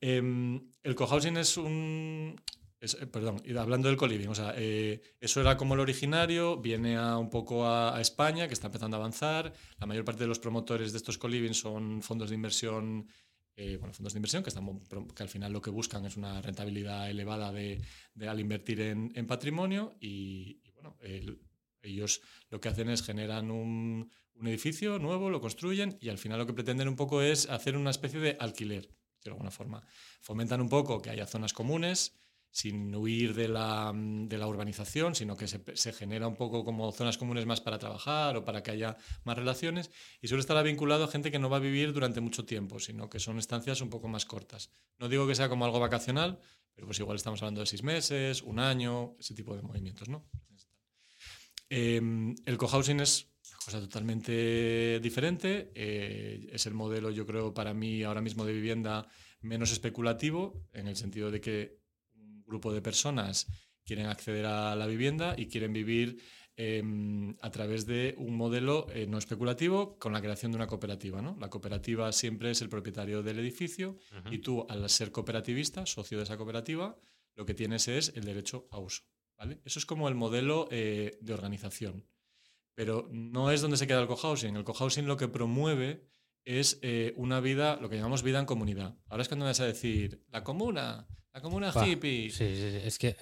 [0.00, 2.40] Em, el cohousing es un,
[2.80, 7.18] eh, perdón, hablando del coliving, o sea, eh, eso era como el originario, viene a,
[7.18, 9.52] un poco a, España, que está empezando a avanzar.
[9.78, 13.08] La mayor parte de los promotores de estos coliving son fondos de inversión,
[13.56, 14.80] eh, bueno, fondos de inversión que, están,
[15.14, 17.82] que al final lo que buscan es una rentabilidad elevada de,
[18.26, 20.96] al invertir en, patrimonio y, bueno,
[21.82, 26.38] ellos lo que hacen es generan un, un edificio nuevo, lo construyen y al final
[26.38, 28.88] lo que pretenden un poco es hacer una especie de alquiler,
[29.24, 29.84] de alguna forma.
[30.20, 35.36] Fomentan un poco que haya zonas comunes sin huir de la, de la urbanización, sino
[35.36, 38.70] que se, se, genera un poco como zonas comunes más para trabajar o para que
[38.70, 42.20] haya más relaciones y suele estar vinculado a gente que no va a vivir durante
[42.20, 44.70] mucho tiempo, sino que son estancias un poco más cortas.
[44.98, 46.40] No digo que sea como algo vacacional,
[46.74, 50.28] pero pues igual estamos hablando de seis meses, un año, ese tipo de movimientos, ¿no?
[51.70, 52.00] Eh,
[52.46, 58.02] el cohousing es una cosa totalmente diferente, eh, es el modelo, yo creo, para mí
[58.02, 59.06] ahora mismo de vivienda
[59.40, 61.77] menos especulativo, en el sentido de que
[62.48, 63.46] grupo de personas
[63.84, 66.20] quieren acceder a la vivienda y quieren vivir
[66.56, 71.22] em, a través de un modelo eh, no especulativo con la creación de una cooperativa.
[71.22, 71.36] ¿no?
[71.40, 73.96] La cooperativa siempre es el propietario del edificio
[74.30, 76.98] y tú, al ser cooperativista, socio de esa cooperativa,
[77.36, 79.04] lo que tienes es el derecho a uso.
[79.38, 79.60] ¿vale?
[79.64, 82.04] Eso es como el modelo eh, de organización.
[82.74, 84.54] Pero no es donde se queda el cohousing.
[84.54, 86.04] El cohousing lo que promueve
[86.44, 88.96] es eh, una vida, lo que llamamos vida en comunidad.
[89.08, 91.06] Ahora es cuando me vas a decir, la comuna,
[91.38, 92.30] la comuna Buah, hippie.
[92.30, 93.16] Sí, sí, es que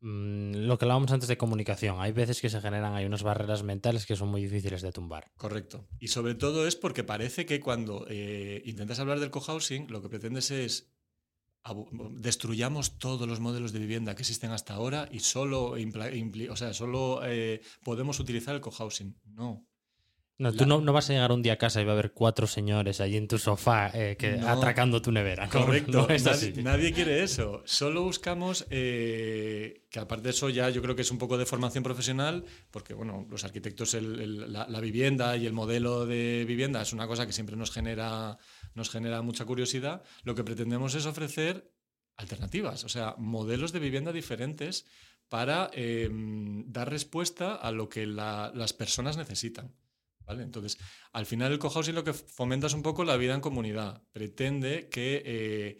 [0.00, 3.62] mm, lo que hablábamos antes de comunicación, hay veces que se generan hay unas barreras
[3.62, 5.30] mentales que son muy difíciles de tumbar.
[5.36, 5.86] Correcto.
[6.00, 10.08] Y sobre todo es porque parece que cuando eh, intentas hablar del cohousing, lo que
[10.08, 10.88] pretendes es
[12.16, 17.20] destruyamos todos los modelos de vivienda que existen hasta ahora y solo, o sea, solo
[17.24, 19.16] eh, podemos utilizar el cohousing.
[19.26, 19.64] No.
[20.38, 22.12] No, tú no, no vas a llegar un día a casa y va a haber
[22.12, 24.48] cuatro señores allí en tu sofá eh, que, No.
[24.48, 25.48] atracando tu nevera.
[25.48, 26.08] Correcto.
[26.10, 26.62] es nadie, así.
[26.62, 27.62] nadie quiere eso.
[27.64, 31.46] Solo buscamos eh, que aparte de eso ya yo creo que es un poco de
[31.46, 36.44] formación profesional, porque bueno, los arquitectos, el- el- la, la vivienda y el modelo de
[36.46, 38.36] vivienda es una cosa que siempre nos genera,
[38.74, 40.02] nos genera mucha curiosidad.
[40.24, 41.70] Lo que pretendemos es ofrecer
[42.16, 44.86] alternativas, o sea, modelos de vivienda diferentes
[45.28, 46.08] para eh,
[46.66, 49.74] dar respuesta a lo que la- las personas necesitan.
[50.26, 50.42] ¿Vale?
[50.42, 50.78] Entonces,
[51.12, 54.02] al final el cohousing lo que fomenta es un poco la vida en comunidad.
[54.12, 55.78] Pretende que eh,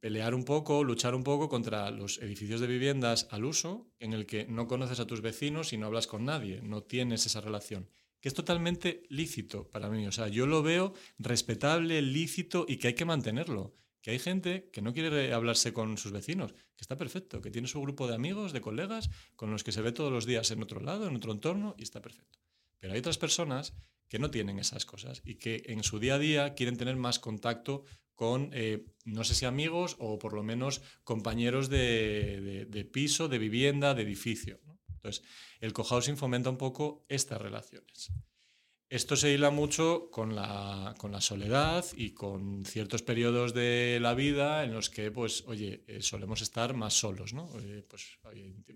[0.00, 4.26] pelear un poco, luchar un poco contra los edificios de viviendas al uso, en el
[4.26, 7.88] que no conoces a tus vecinos y no hablas con nadie, no tienes esa relación.
[8.20, 10.06] Que es totalmente lícito para mí.
[10.06, 13.76] O sea, yo lo veo respetable, lícito y que hay que mantenerlo.
[14.02, 17.68] Que hay gente que no quiere hablarse con sus vecinos, que está perfecto, que tiene
[17.68, 20.62] su grupo de amigos, de colegas, con los que se ve todos los días en
[20.62, 22.38] otro lado, en otro entorno, y está perfecto.
[22.80, 23.74] Pero hay otras personas
[24.08, 27.18] que no tienen esas cosas y que en su día a día quieren tener más
[27.18, 33.38] contacto con, eh, no sé si amigos o por lo menos compañeros de, piso, de
[33.38, 34.58] vivienda, de edificio.
[34.88, 35.22] Entonces,
[35.60, 38.10] el cohousing fomenta un poco estas relaciones.
[38.90, 44.72] Esto se hila mucho con la, soledad y con ciertos periodos de la vida en
[44.72, 47.52] los que, pues, oye, eh, solemos estar más solos, ¿no?
[47.60, 48.18] Eh, pues,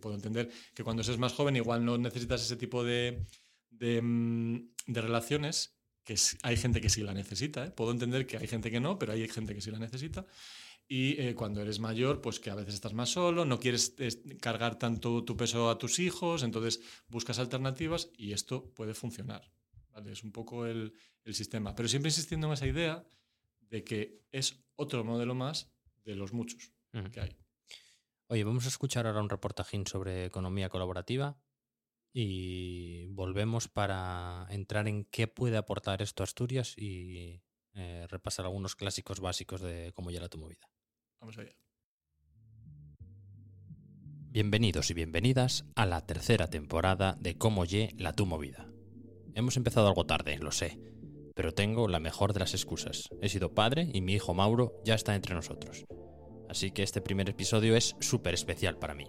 [0.00, 3.24] puedo entender que cuando seas más joven igual no necesitas ese tipo de,
[3.72, 7.70] de, mm, de relaciones, que hay gente que sí la necesita, ¿eh?
[7.70, 10.26] Puedo entender que hay gente que no, pero hay gente que sí la necesita.
[10.88, 14.20] Y eh, cuando eres mayor, pues que a veces estás más solo, no quieres es,
[14.40, 19.50] cargar tanto tu peso a tus hijos, entonces buscas alternativas y esto puede funcionar.
[19.90, 20.12] ¿vale?
[20.12, 20.92] Es un poco el,
[21.24, 21.74] el sistema.
[21.74, 23.06] Pero siempre insistiendo en esa idea
[23.70, 25.72] de que es otro modelo más
[26.04, 26.72] de los muchos
[27.11, 27.37] que hay.
[28.26, 31.38] Oye, vamos a escuchar ahora un reportajín sobre economía colaborativa
[32.12, 37.42] y volvemos para entrar en qué puede aportar esto a Asturias y
[37.75, 40.68] eh, repasar algunos clásicos básicos de cómo llega tu movida.
[41.20, 41.57] Vamos allá.
[44.31, 48.66] Bienvenidos y bienvenidas a la tercera temporada de Cómo Ye la tu movida.
[49.35, 50.79] Hemos empezado algo tarde, lo sé,
[51.35, 53.09] pero tengo la mejor de las excusas.
[53.20, 55.85] He sido padre y mi hijo Mauro ya está entre nosotros.
[56.48, 59.07] Así que este primer episodio es súper especial para mí.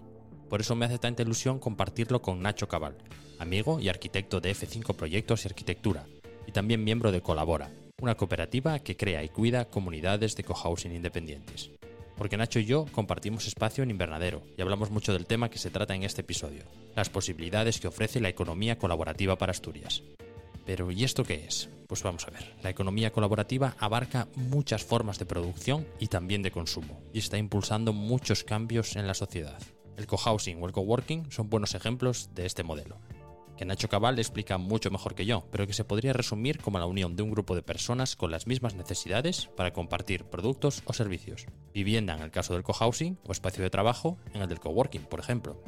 [0.54, 2.94] Por eso me hace tanta ilusión compartirlo con Nacho Cabal,
[3.40, 6.06] amigo y arquitecto de F5 Proyectos y Arquitectura,
[6.46, 11.72] y también miembro de Colabora, una cooperativa que crea y cuida comunidades de cohousing independientes
[12.16, 15.70] porque Nacho y yo compartimos espacio en Invernadero y hablamos mucho del tema que se
[15.70, 16.62] trata en este episodio,
[16.94, 20.04] las posibilidades que ofrece la economía colaborativa para Asturias.
[20.64, 21.68] Pero ¿y esto qué es?
[21.88, 22.54] Pues vamos a ver.
[22.62, 27.92] La economía colaborativa abarca muchas formas de producción y también de consumo, y está impulsando
[27.92, 29.58] muchos cambios en la sociedad.
[29.96, 32.98] El cohousing o el coworking son buenos ejemplos de este modelo
[33.56, 36.86] que Nacho Cabal explica mucho mejor que yo, pero que se podría resumir como la
[36.86, 41.46] unión de un grupo de personas con las mismas necesidades para compartir productos o servicios.
[41.72, 45.20] Vivienda en el caso del cohousing o espacio de trabajo en el del coworking, por
[45.20, 45.62] ejemplo.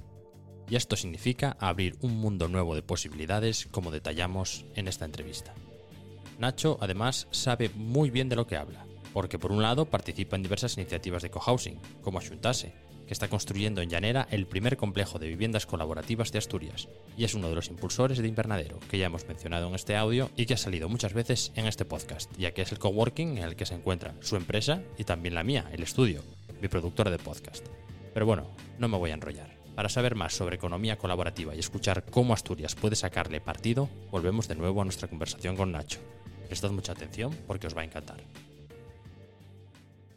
[0.69, 5.55] Y esto significa abrir un mundo nuevo de posibilidades como detallamos en esta entrevista.
[6.39, 10.43] Nacho además sabe muy bien de lo que habla, porque por un lado participa en
[10.43, 12.75] diversas iniciativas de cohousing, como Axuntase,
[13.07, 17.35] que está construyendo en Llanera el primer complejo de viviendas colaborativas de Asturias, y es
[17.35, 20.55] uno de los impulsores de Invernadero, que ya hemos mencionado en este audio y que
[20.55, 23.67] ha salido muchas veces en este podcast, ya que es el coworking en el que
[23.67, 26.23] se encuentra su empresa y también la mía, el estudio,
[26.61, 27.67] mi productora de podcast.
[28.13, 29.57] Pero bueno, no me voy a enrollar.
[29.75, 34.55] Para saber más sobre economía colaborativa y escuchar cómo Asturias puede sacarle partido, volvemos de
[34.55, 36.01] nuevo a nuestra conversación con Nacho.
[36.47, 38.17] Prestad mucha atención porque os va a encantar.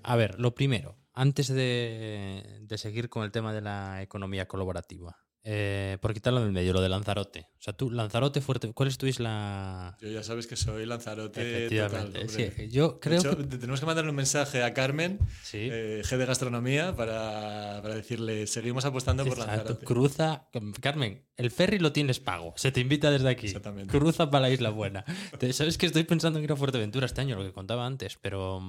[0.01, 5.17] A ver, lo primero, antes de, de seguir con el tema de la economía colaborativa,
[5.43, 7.47] eh, por quitarlo del medio, lo de Lanzarote.
[7.57, 9.97] O sea, tú, Lanzarote fuerte, ¿cuál es tu isla?
[10.01, 12.19] Yo ya sabes que soy Lanzarote Efectivamente.
[12.19, 12.29] total.
[12.29, 12.69] Sí, hombre.
[12.69, 13.43] yo De creo hecho, que...
[13.45, 15.69] te- tenemos que mandarle un mensaje a Carmen, Sí.
[15.71, 19.85] eh, G de Gastronomía, para, para decirle, seguimos apostando por Lanzarote.
[19.85, 20.49] cruza.
[20.81, 22.53] Carmen, el ferry lo tienes pago.
[22.57, 23.47] Se te invita desde aquí.
[23.47, 23.91] Exactamente.
[23.97, 25.05] Cruza para la Isla Buena.
[25.53, 28.61] Sabes que estoy pensando en ir a Fuerteventura este año, lo que contaba antes, pero.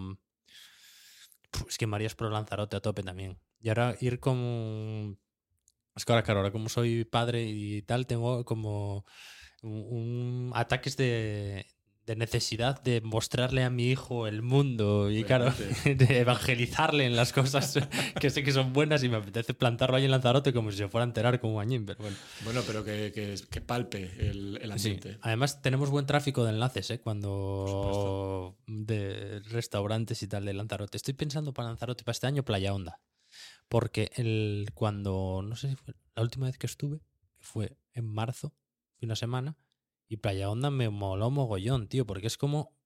[1.69, 3.39] Es que María es pro Lanzarote a tope también.
[3.61, 5.17] Y ahora ir como.
[5.97, 9.05] Es que ahora, claro, ahora como soy padre y tal, tengo como
[9.63, 11.67] un- ataques de,
[12.11, 15.53] de necesidad de mostrarle a mi hijo el mundo y, claro,
[15.85, 17.79] de evangelizarle en las cosas
[18.21, 20.89] que sé que son buenas y me apetece plantarlo ahí en Lanzarote como si se
[20.89, 22.17] fuera a enterar como añín, pero bueno.
[22.45, 24.89] Bueno, pero que, que, que palpe el, el Sí.
[24.89, 25.19] ambiente.
[25.23, 27.01] Además, tenemos buen tráfico de enlaces, ¿eh?
[27.01, 28.57] Cuando.
[28.67, 30.97] de restaurantes y tal de Lanzarote.
[30.97, 33.01] Estoy pensando para Lanzarote, para este año, Playa Honda.
[33.69, 35.43] Porque el, cuando.
[35.47, 36.99] No sé si fue la última vez que estuve,
[37.39, 38.53] que fue en marzo,
[38.99, 39.57] fue una semana,
[40.11, 42.77] y Playa Honda me moló mogollón, tío, porque es como.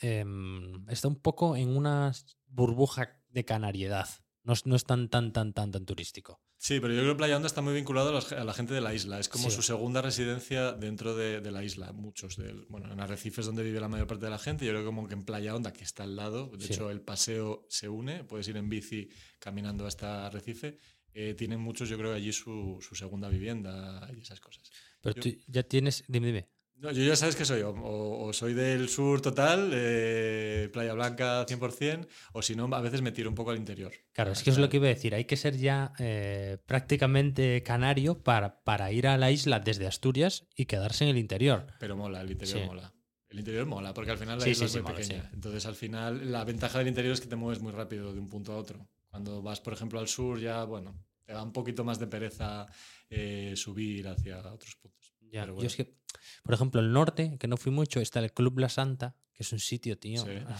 [0.00, 2.12] em, está un poco en una
[2.46, 4.08] burbuja de canariedad.
[4.44, 6.40] No, es- no es tan, tan, tan, tan, tan turístico.
[6.56, 8.74] Sí, pero yo creo que Playa Honda está muy vinculado a, los- a la gente
[8.74, 9.18] de la isla.
[9.18, 9.56] Es como Sí.
[9.56, 11.92] su segunda residencia dentro de, de la isla.
[11.92, 14.64] Muchos del, bueno, en Arrecifes donde vive la mayor parte de la gente.
[14.64, 16.72] Yo creo que como que en Playa Honda, que está al lado, de Sí.
[16.74, 19.08] hecho el paseo se une, puedes ir en bici
[19.40, 20.78] caminando hasta Arrecife.
[21.14, 24.70] eh, tienen muchos, yo creo, allí su, su segunda vivienda y esas cosas.
[25.00, 26.04] Pero Yo- tú ya tienes.
[26.06, 26.48] Dime, dime.
[26.80, 30.94] No, yo ya sabes que soy, o, o- o soy del sur total, eh, Playa
[30.94, 33.92] Blanca 100%, o si no, a veces me tiro un poco al interior.
[34.12, 35.12] Claro, es que es lo que iba a decir.
[35.14, 40.46] Hay que ser ya eh, prácticamente canario para, para ir a la isla desde Asturias
[40.54, 41.66] y quedarse en el interior.
[41.80, 42.64] Pero mola, el interior Sí.
[42.66, 42.94] mola.
[43.28, 45.30] El interior mola, porque al final la Sí, isla sí, es muy mola, pequeña.
[45.34, 48.28] Entonces, al final, la ventaja del interior es que te mueves muy rápido de un
[48.28, 48.88] punto a otro.
[49.08, 52.66] Cuando vas, por ejemplo, al sur, ya, bueno, te da un poquito más de pereza
[53.10, 55.12] eh, subir hacia otros puntos.
[55.30, 55.66] Ya, Pero Yo bueno.
[55.66, 55.98] es que,
[56.42, 59.52] por ejemplo, el norte, que no fui mucho, está el Club La Santa, que es
[59.52, 60.24] un sitio, tío.
[60.24, 60.30] Sí.
[60.46, 60.58] ah,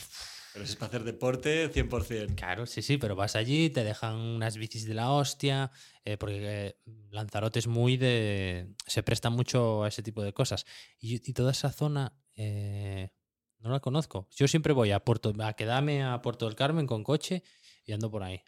[0.52, 2.34] Pero es para hacer deporte, 100%.
[2.34, 5.70] Claro, sí, sí, pero vas allí, te dejan unas bicis de la hostia,
[6.04, 6.76] eh, porque eh,
[7.10, 8.68] Lanzarote es muy de...
[8.86, 10.64] se presta mucho a ese tipo de cosas.
[10.98, 13.10] Y, y toda esa zona eh,
[13.60, 14.28] no la conozco.
[14.34, 17.42] Yo siempre voy a Puerto, a quedarme a Puerto del Carmen con coche
[17.84, 18.42] y ando por ahí.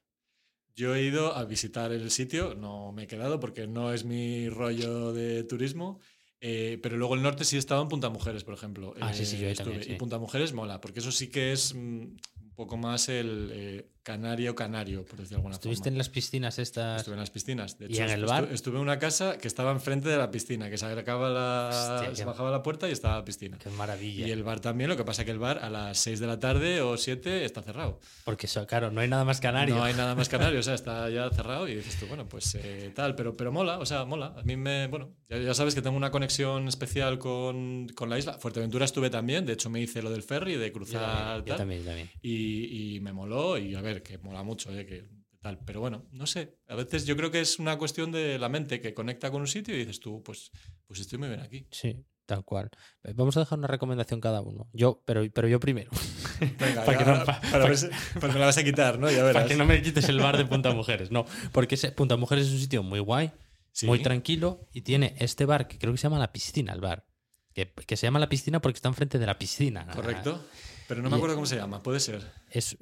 [0.77, 4.49] Yo he ido a visitar el sitio, no me he quedado porque no es mi
[4.49, 5.99] rollo de turismo.
[6.41, 8.95] Eh, pero luego el norte sí estaba en Punta Mujeres, por ejemplo.
[9.01, 9.65] Ah, sí, sí, yo ahí estuve.
[9.65, 9.93] también, sí.
[9.93, 12.19] Y Punta Mujeres mola, porque eso sí que es mm, un
[12.55, 15.95] poco más el eh, canario canario, por decirlo de alguna ¿Estuviste forma.
[15.95, 17.01] en las piscinas estas?
[17.01, 17.79] Estuve en las piscinas.
[17.79, 18.49] De ¿Y hecho, en el bar?
[18.51, 22.15] estuve en una casa que estaba enfrente de la piscina, que se acaba la, Hostia,
[22.15, 23.59] se bajaba la puerta y estaba la piscina.
[23.59, 24.27] Qué maravilla.
[24.27, 26.39] Y el bar también, lo que pasa que el bar a las 6 de la
[26.39, 28.01] tarde o 7 está cerrado.
[28.25, 29.75] Porque claro, no hay nada más canario.
[29.75, 32.55] No hay nada más canario, o sea, está ya cerrado y dices tú, bueno, pues
[32.55, 34.35] eh, tal, pero, pero mola, o sea, mola.
[34.37, 38.19] A mí me, bueno, ya, ya sabes que tengo una conexión especial con, con la
[38.19, 38.35] isla.
[38.35, 41.57] Fuerteventura estuve también, de hecho me hice lo del ferry, de Yo cruzar también, yo
[41.57, 42.11] también, yo también.
[42.23, 45.09] Y, y me moló y a ver, que mola mucho, eh, que
[45.41, 45.59] tal.
[45.65, 48.81] Pero bueno, no sé, a veces yo creo que es una cuestión de la mente
[48.81, 50.51] que conecta con un sitio y dices tú, pues,
[50.87, 51.67] pues estoy muy bien aquí.
[51.71, 52.71] Sí, tal cual.
[53.05, 54.69] Eh, Vamos a dejar una recomendación cada uno.
[54.73, 55.91] Yo, pero, pero yo primero.
[56.59, 57.89] Venga, Para que no- pa- para si-
[58.21, 59.11] pues me la vas a quitar, ¿no?
[59.11, 59.35] Ya verás.
[59.35, 61.11] Para que no me quites el bar de Punta Mujeres.
[61.11, 63.33] No, porque ese, Punta Mujeres es un sitio muy guay,
[63.73, 63.87] Sí.
[63.87, 67.07] muy tranquilo y tiene este bar que creo que se llama La Piscina, el bar.
[67.55, 69.87] Que, que se llama La Piscina porque está enfrente de la piscina.
[69.95, 70.45] Correcto.
[70.91, 72.21] Pero no me acuerdo cómo se llama, puede ser.
[72.51, 72.77] Es,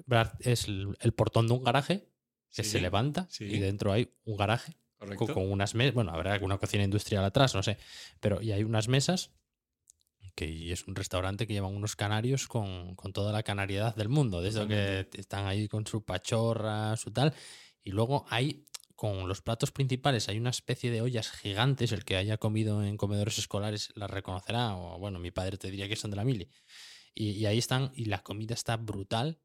[0.66, 2.08] el, portón de un garaje
[2.50, 3.44] que Sí, se levanta sí.
[3.44, 5.26] y dentro hay un garaje Correcto.
[5.26, 5.92] con, con unas mesas.
[5.92, 7.76] Bueno, habrá alguna cocina industrial atrás, no sé.
[8.18, 9.32] Pero y hay unas mesas
[10.34, 14.08] que y es un restaurante que llevan unos canarios con, con toda la canariedad del
[14.08, 14.40] mundo.
[14.40, 17.34] Desde que están ahí con su pachorra, su tal.
[17.84, 21.92] Y luego hay, con los platos principales, hay una especie de ollas gigantes.
[21.92, 24.76] El que haya comido en comedores escolares la reconocerá.
[24.76, 26.48] O bueno, mi padre te diría que son de la mili.
[27.20, 29.40] Y, ahí están, y la comida está brutal.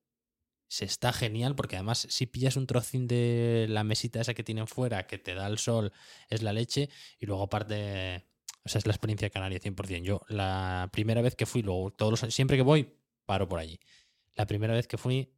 [0.68, 4.68] Se está genial porque además si pillas un trocín de la mesita esa que tienen
[4.68, 5.92] fuera que te da el sol
[6.30, 8.26] es la leche y luego aparte,
[8.64, 10.04] o sea, es la experiencia canaria 100%.
[10.04, 12.94] Yo la primera vez que fui, luego todos los siempre que voy,
[13.26, 13.80] paro por allí.
[14.36, 15.34] La primera vez que fui,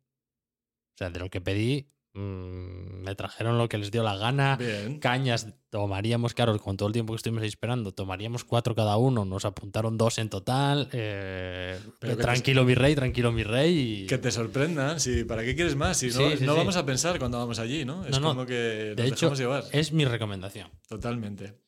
[0.96, 4.56] o sea, de lo que pedí, mm, me trajeron lo que les dio la gana.
[4.58, 5.00] Bien.
[5.00, 9.26] Cañas tomaríamos, claro, con todo el tiempo que estuvimos ahí esperando, tomaríamos cuatro cada uno,
[9.26, 10.90] nos apuntaron dos en total.
[10.94, 14.04] eh, Pero que te- tranquilo mi rey, tranquilo mi rey.
[14.04, 14.08] Y...
[14.08, 15.98] Que te sorprendan, si, ¿para qué quieres más?
[15.98, 16.58] Si no, Sí, sí, no sí.
[16.58, 18.06] vamos a pensar cuando vamos allí, ¿no?
[18.06, 18.28] Es No, no.
[18.30, 19.64] como que nos De hecho, llevar.
[19.72, 20.70] es mi recomendación.
[20.88, 21.60] Totalmente.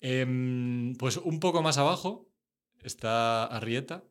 [0.00, 2.28] Em, pues un poco más abajo
[2.82, 4.04] está Arrieta,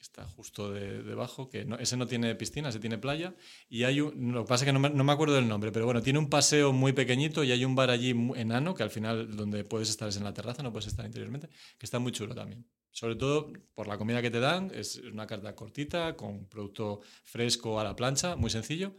[0.00, 3.34] está justo de- debajo, que ese no tiene piscina, ese tiene playa.
[3.68, 5.72] Y hay un, lo que pasa es que no me, no me acuerdo del nombre,
[5.72, 8.90] pero bueno, tiene un paseo muy pequeñito y hay un bar allí enano, que al
[8.90, 12.12] final donde puedes estar es en la terraza, no puedes estar interiormente, que está muy
[12.12, 12.66] chulo también.
[12.92, 17.78] Sobre todo por la comida que te dan, es una carta cortita, con producto fresco
[17.78, 18.96] a la plancha, muy sencillo.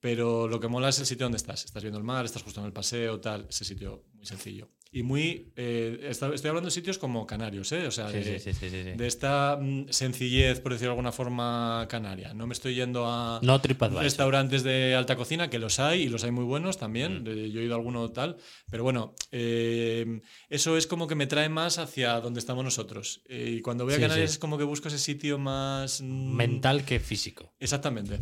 [0.00, 1.64] Pero lo que mola es el sitio donde estás.
[1.64, 3.46] Estás viendo el mar, estás justo en el paseo, tal.
[3.48, 4.68] Ese sitio muy sencillo.
[4.96, 5.52] Y muy...
[5.56, 7.86] eh, está- estoy hablando de sitios como canarios, ¿eh?
[7.86, 11.86] O sea, Sí, de, sí, sí, de esta mm, sencillez, por decirlo de alguna forma,
[11.90, 12.32] canaria.
[12.32, 13.60] No me estoy yendo a No
[14.00, 17.24] restaurantes de alta cocina, que los hay y los hay muy buenos también.
[17.24, 17.26] Mm.
[17.50, 18.38] Yo he ido a alguno tal.
[18.70, 23.20] Pero bueno, eh, eso es como que me trae más hacia donde estamos nosotros.
[23.28, 26.00] Eh, y cuando voy a Canarias es como que busco ese sitio más...
[26.00, 27.54] mm, Mental que físico.
[27.58, 28.20] Exactamente.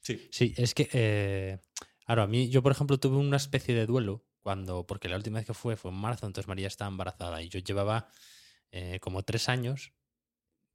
[0.00, 0.28] Sí.
[0.30, 1.58] Sí, es que,
[2.06, 5.38] claro, a mí, yo por ejemplo tuve una especie de duelo cuando, porque la última
[5.38, 8.08] vez que fue fue en marzo, entonces María estaba embarazada y yo llevaba
[8.70, 9.92] eh, como tres años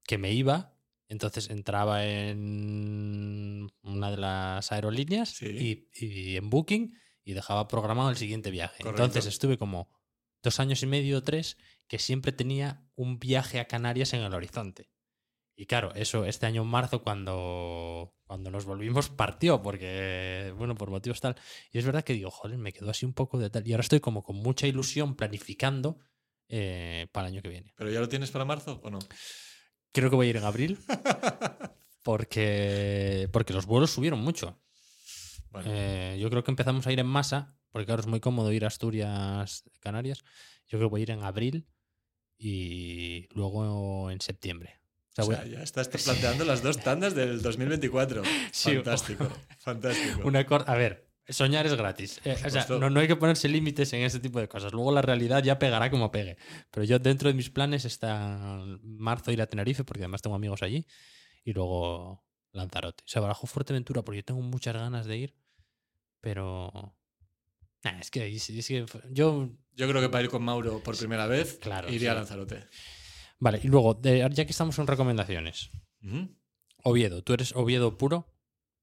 [0.05, 0.74] que me iba,
[1.09, 5.88] entonces entraba en una de las aerolíneas Sí.
[5.93, 8.84] y, y en Booking y dejaba programado el siguiente viaje.
[8.84, 9.03] Correcto.
[9.03, 9.89] Entonces estuve como
[10.43, 11.57] dos años y medio o tres
[11.88, 14.89] que siempre tenía un viaje a Canarias en el horizonte.
[15.55, 20.89] Y claro, eso este año en marzo, cuando, cuando nos volvimos, partió, porque, bueno, por
[20.89, 21.36] motivos tal.
[21.71, 23.65] Y es verdad que digo, joder, me quedó así un poco de tal.
[23.65, 25.99] Y ahora estoy como con mucha ilusión planificando
[26.49, 27.73] eh, para el año que viene.
[27.78, 28.99] ¿Pero ya lo tienes para marzo o no?
[29.93, 30.78] Creo que voy a ir en abril,
[32.03, 34.61] porque, porque los vuelos subieron mucho.
[35.65, 38.65] Eh, yo creo que empezamos a ir en masa, porque claro, es muy cómodo ir
[38.65, 40.19] a Asturias, Canarias.
[40.67, 41.65] Yo creo que voy a ir en abril
[42.38, 44.82] y luego en septiembre.
[45.18, 48.22] O sea, o sea, ya estás planteando las dos tandas del 2024.
[48.51, 49.28] Sí, fantástico,
[49.59, 50.28] fantástico.
[50.28, 52.22] Una a ver, soñar es gratis.
[52.24, 54.74] Eh, o sea, no, no hay que ponerse límites en ese tipo de cosas.
[54.74, 56.38] Luego la realidad ya pegará como pegue.
[56.72, 60.61] Pero yo dentro de mis planes está marzo ir a Tenerife, porque además tengo amigos
[60.61, 60.86] allí,
[61.43, 63.03] y luego Lanzarote.
[63.05, 65.36] Se barajó Fuerteventura porque yo tengo muchas ganas de ir,
[66.22, 66.95] pero...
[67.84, 69.49] Nah, es que, es que yo...
[69.74, 72.15] Yo creo que para ir con Mauro por primera vez, Claro, iría a.
[72.15, 72.65] Lanzarote.
[73.39, 75.69] Vale, y luego, de- ya que estamos en recomendaciones.
[76.03, 76.35] Ujú.
[76.83, 78.33] Oviedo, ¿tú eres Oviedo puro?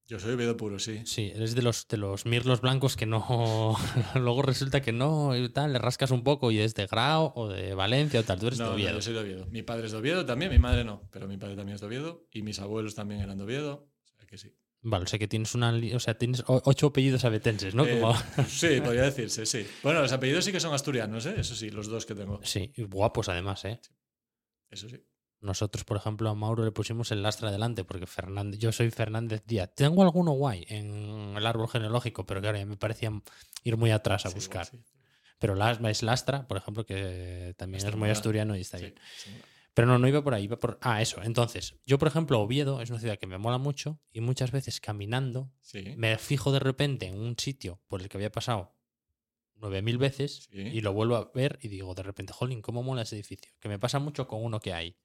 [0.06, 1.00] Yo soy Oviedo puro, sí.
[1.06, 3.74] Sí, eres de los, de los mirlos blancos que no.
[4.14, 7.48] Luego resulta que no, y tal, le rascas un poco y es de Grau o
[7.48, 8.38] de Valencia o tal.
[8.38, 8.92] Tú eres No, de no, Oviedo.
[8.96, 9.46] yo soy de Oviedo.
[9.46, 11.86] Mi padre es de Oviedo también, mi madre no, pero mi padre también es de
[11.86, 13.88] Oviedo y mis abuelos también eran de Oviedo.
[14.04, 14.54] O sea que sí.
[14.82, 15.72] Vale, o sea que tienes una.
[15.94, 17.86] O sea, tienes ocho apellidos abetenses, ¿no?
[17.86, 18.14] Eh, Como-
[18.48, 19.66] sí, podría decirse, sí.
[19.82, 21.36] Bueno, los apellidos sí que son asturianos, ¿eh?
[21.38, 22.40] Eso sí, los dos que tengo.
[22.42, 23.80] Sí, guapos además, ¿eh?
[24.74, 25.02] Eso sí.
[25.40, 29.42] Nosotros, por ejemplo, a Mauro le pusimos el lastre adelante porque Fernández, yo soy Fernández
[29.46, 29.70] Díaz.
[29.74, 33.12] Tengo alguno guay en el árbol genealógico, pero claro, ya me parecía
[33.62, 34.66] ir muy atrás a Sí, buscar.
[34.66, 34.80] sí.
[35.38, 38.84] Pero las- es Lastra, por ejemplo, que también Está es muy asturiano y está Sí,
[38.86, 38.98] bien.
[39.74, 40.78] Pero no, no iba por ahí, iba por...
[40.80, 41.20] Ah, eso.
[41.22, 44.80] Entonces, yo, por ejemplo, Oviedo es una ciudad que me mola mucho y muchas veces
[44.80, 45.50] caminando
[45.96, 48.72] me fijo de repente en un sitio por el que había pasado
[49.56, 50.58] 9.000 veces Sí.
[50.60, 53.50] y lo vuelvo a ver y digo, de repente, jolín, ¿cómo mola ese edificio?
[53.60, 54.96] Que me pasa mucho con uno que hay.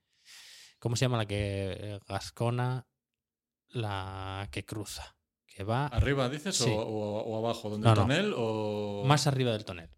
[0.79, 2.87] ¿Cómo se llama la que eh, Gascona,
[3.69, 5.15] la que cruza?
[5.45, 6.69] Que va ¿Arriba dices Sí.
[6.69, 7.69] o, o- o abajo?
[7.69, 8.01] ¿Donde No, el no.
[8.03, 9.89] tonel o más arriba del tonel.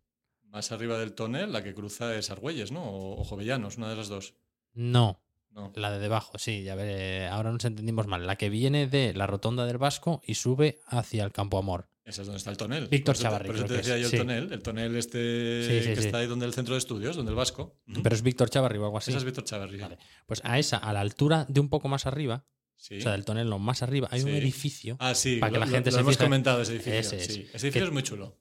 [0.43, 1.51] más arriba del tonel?
[1.53, 2.83] La que cruza es Argüelles, ¿no?
[2.83, 4.33] O, o Jovellanos, una de las dos.
[4.73, 5.21] No,
[5.53, 5.71] No.
[5.75, 7.27] La de debajo, sí, ya veré.
[7.27, 8.25] Ahora nos entendimos mal.
[8.25, 11.89] La que viene de la rotonda del Vasco y sube hacia el Campo Amor.
[12.11, 12.87] Esa es donde está el tonel.
[12.87, 14.01] Víctor Chavarri, Por eso te decía es.
[14.01, 14.17] yo el Sí.
[14.17, 14.51] tonel.
[14.53, 17.35] El tonel este Sí, sí, que está ahí donde el centro de estudios, donde el
[17.35, 17.79] Vasco.
[17.87, 18.03] Ujú.
[18.03, 19.11] Pero es Víctor Chavarri o algo así.
[19.11, 19.77] Esa es Víctor Chavarri.
[19.79, 19.97] Vale.
[20.27, 22.45] Pues a esa, a la altura de un poco más arriba,
[22.75, 22.97] Sí.
[22.97, 25.37] o sea, del tonel, no, más arriba, hay un edificio, Ah, sí.
[25.37, 26.23] para que lo, la gente lo- se lo hemos fije.
[26.25, 26.93] comentado ese edificio.
[26.99, 27.25] Ese es.
[27.25, 27.31] sí.
[27.53, 28.37] Ese edificio Que- es muy chulo.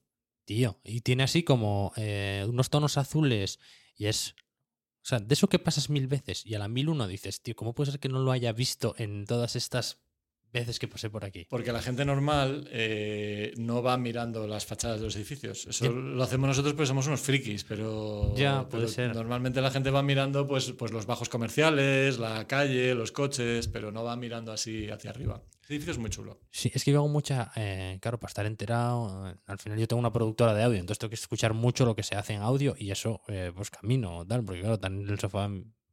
[0.46, 3.58] tío, y tiene así como eh, unos tonos azules
[3.96, 4.34] y es...
[5.02, 7.54] O sea, de eso que pasas mil veces y a la mil uno dices, tío,
[7.56, 9.98] ¿cómo puede ser que no lo haya visto en todas estas
[10.52, 11.46] veces que pasé por aquí?
[11.48, 15.66] Porque la gente normal eh, no va mirando las fachadas de los edificios.
[15.66, 19.14] Eso lo hacemos nosotros porque somos unos frikis, pero, Ya, puede pero ser.
[19.14, 23.92] normalmente la gente va mirando pues, pues los bajos comerciales, la calle, los coches, pero
[23.92, 25.42] no va mirando así hacia arriba.
[25.62, 26.40] Ese edificio es muy chulo.
[26.50, 29.86] Sí, es que yo hago mucha, eh, claro, para estar enterado, eh, al final yo
[29.86, 32.42] tengo una productora de audio, entonces tengo que escuchar mucho lo que se hace en
[32.42, 35.48] audio y eso, eh, pues camino, tal, porque claro, tan en el sofá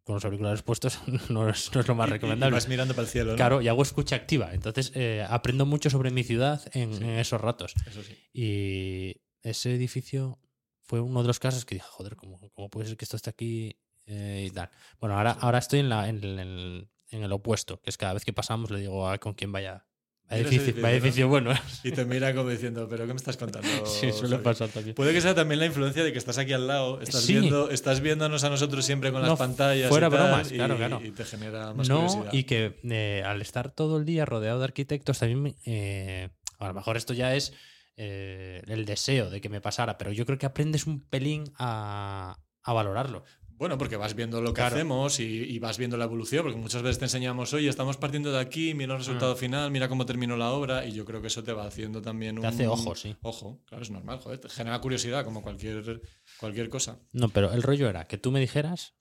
[0.08, 1.00] con los auriculares puestos
[1.30, 2.54] no es, no es lo más Y- y- y recomendable.
[2.56, 3.36] vas mirando para el cielo, ¿no?
[3.36, 7.04] Claro, y hago escucha activa, entonces eh, aprendo mucho sobre mi ciudad en, Sí.
[7.04, 7.74] en esos ratos.
[7.86, 8.18] Eso sí.
[8.34, 10.40] Y ese edificio
[10.84, 13.30] fue uno de los casos que dije, joder, ¿cómo, cómo puede ser que esto esté
[13.30, 14.70] aquí eh, y tal?
[15.00, 15.40] Bueno, ahora, Sí.
[15.42, 18.72] ahora estoy en, la, en, el, en el opuesto, que es cada vez que pasamos
[18.72, 19.86] le digo a con quién vaya.
[20.30, 21.54] Ese edificio, vaya edificio, edificio bueno.
[21.84, 23.68] Y te mira como diciendo, ¿pero qué me estás contando?
[23.86, 24.44] sí, suele Javi?".
[24.44, 24.94] pasar también.
[24.96, 27.34] Puede que sea también la influencia de que estás aquí al lado, estás, Sí.
[27.40, 29.90] viendo, estás viéndonos a nosotros siempre con No, las pantallas.
[29.90, 31.02] fuera y tal, bromas, y- claro, claro.
[31.04, 32.34] Y te genera más No, curiosidad.
[32.34, 36.74] y que eh, al estar todo el día rodeado de arquitectos, también eh, a lo
[36.74, 37.54] mejor esto ya es
[37.96, 42.38] eh, el deseo de que me pasara, pero yo creo que aprendes un pelín a,
[42.64, 43.24] a valorarlo.
[43.58, 44.76] Bueno, porque vas viendo lo que Claro.
[44.76, 48.32] hacemos y, y vas viendo la evolución, porque muchas veces te enseñamos, oye, estamos partiendo
[48.32, 51.28] de aquí, mira el resultado final, mira cómo terminó la obra, y yo creo que
[51.28, 52.42] eso te va haciendo también un...
[52.44, 53.16] Te hace ojo, sí.
[53.22, 56.02] Ojo, claro, es normal, joder, te genera curiosidad como cualquier,
[56.40, 57.00] cualquier cosa.
[57.12, 58.94] No, pero el rollo era que tú me dijeras,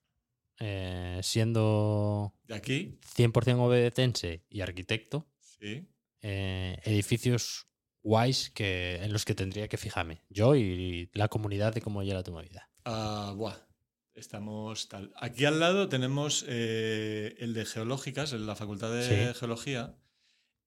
[0.58, 5.86] eh, siendo De aquí, 100% obedetense y arquitecto, sí,
[6.22, 7.66] eh, edificios
[8.02, 10.22] guays que, en los que tendría que fijarme.
[10.30, 12.70] Yo y la comunidad de cómo llega tu vida.
[12.84, 13.56] Ah, buah,
[14.16, 15.12] estamos tal.
[15.16, 19.38] Aquí al lado tenemos eh, el de Geológicas, en la Facultad de Sí.
[19.38, 19.94] Geología.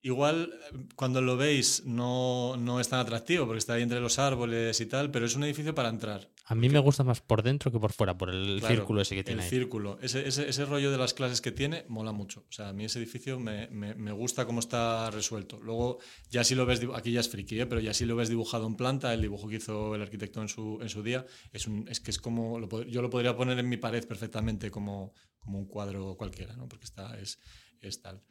[0.02, 4.18] Igual eh, cuando lo veis no, no es tan atractivo porque está ahí entre los
[4.18, 6.28] árboles y tal, pero es un edificio para entrar.
[6.50, 9.14] A mí me gusta más por dentro que por fuera, por el Claro, círculo ese
[9.14, 9.50] que tiene El ahí.
[9.50, 12.40] círculo, ese, ese, ese rollo de las clases que tiene mola mucho.
[12.48, 15.60] O sea, a mí ese edificio me, me- me gusta cómo está resuelto.
[15.60, 15.98] Luego,
[16.28, 17.66] ya si lo ves, aquí ya es friki, ¿eh?
[17.66, 20.48] pero ya si lo ves dibujado en planta, el dibujo que hizo el arquitecto en
[20.48, 23.56] su, en su día, es, un, es que es como, lo yo lo podría poner
[23.60, 26.68] en mi pared perfectamente como, como un cuadro cualquiera, ¿no?
[26.68, 27.38] porque está, es,
[27.80, 28.24] es tal.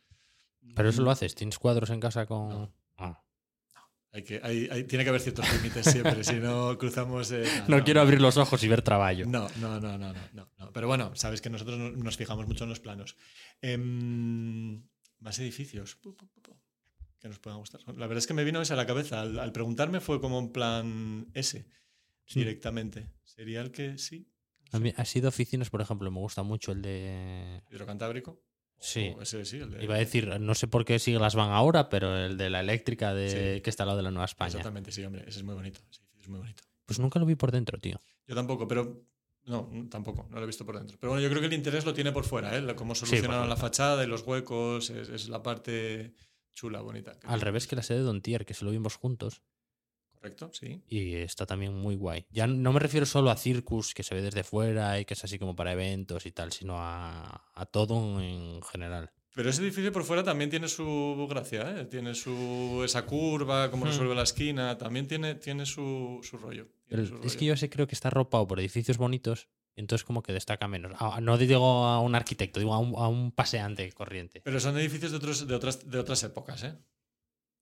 [0.75, 2.49] Pero eso lo haces, ¿tienes cuadros en casa con...?
[2.49, 2.73] No.
[2.97, 3.23] Ah.
[4.11, 7.31] Hay que, hay- hay- tiene que haber ciertos límites siempre, si no cruzamos...
[7.31, 9.19] eh, No, quiero abrir los ojos y ver trabajo.
[9.27, 10.71] No, no, no, no, no, no.
[10.73, 13.15] Pero bueno, sabes que nosotros no- nos fijamos mucho en los planos.
[13.61, 14.81] Em,
[15.19, 15.97] más edificios.
[17.19, 17.81] Que nos puedan gustar.
[17.87, 19.21] La verdad es que me vino ese a la cabeza.
[19.21, 21.67] Al, al preguntarme fue como en plan ese,
[22.25, 22.39] Sí.
[22.39, 23.11] directamente.
[23.25, 24.27] Sería el que sí.
[24.71, 27.61] A mí, así de oficinas, por ejemplo, me gusta mucho el de...
[27.71, 28.41] Hidrocantábrico.
[28.79, 29.13] Sí.
[29.17, 29.83] O ese sí, el de.
[29.83, 33.13] Iba a decir, no sé por qué siglas van ahora, pero el de la eléctrica
[33.13, 33.61] de, Sí.
[33.61, 34.47] que está al lado de la Nueva España.
[34.49, 35.23] Exactamente, sí, hombre.
[35.27, 35.81] Ese es muy bonito.
[36.19, 36.63] es muy bonito.
[36.85, 37.99] Pues nunca lo vi por dentro, tío.
[38.27, 39.03] Yo tampoco, pero.
[39.45, 40.97] No, tampoco, no lo he visto por dentro.
[40.99, 42.75] Pero bueno, yo creo que el interés lo tiene por fuera, ¿eh?
[42.75, 46.13] Cómo solucionaron la fachada y los huecos, es, es la parte
[46.53, 47.13] chula, bonita.
[47.23, 49.41] Al revés que la sede de Don Tier, que se lo vimos juntos.
[50.19, 50.81] Correcto, sí.
[50.87, 52.25] Y está también muy guay.
[52.29, 55.23] Ya no me refiero solo a Circus, que se ve desde fuera y que es
[55.23, 59.11] así como para eventos y tal, sino a, a todo en general.
[59.35, 61.85] Pero ese edificio por fuera también tiene su gracia, ¿eh?
[61.85, 63.89] Tiene su, esa curva, cómo Hmm.
[63.89, 66.67] resuelve la esquina, también tiene, tiene su, su rollo.
[66.89, 69.47] tiene es que yo sé creo que está arropado por edificios bonitos,
[69.77, 70.91] entonces como que destaca menos.
[71.21, 74.41] No digo a un arquitecto, digo a un, a un paseante corriente.
[74.41, 76.73] Pero son edificios de, otros, de, otras, de otras épocas, ¿eh?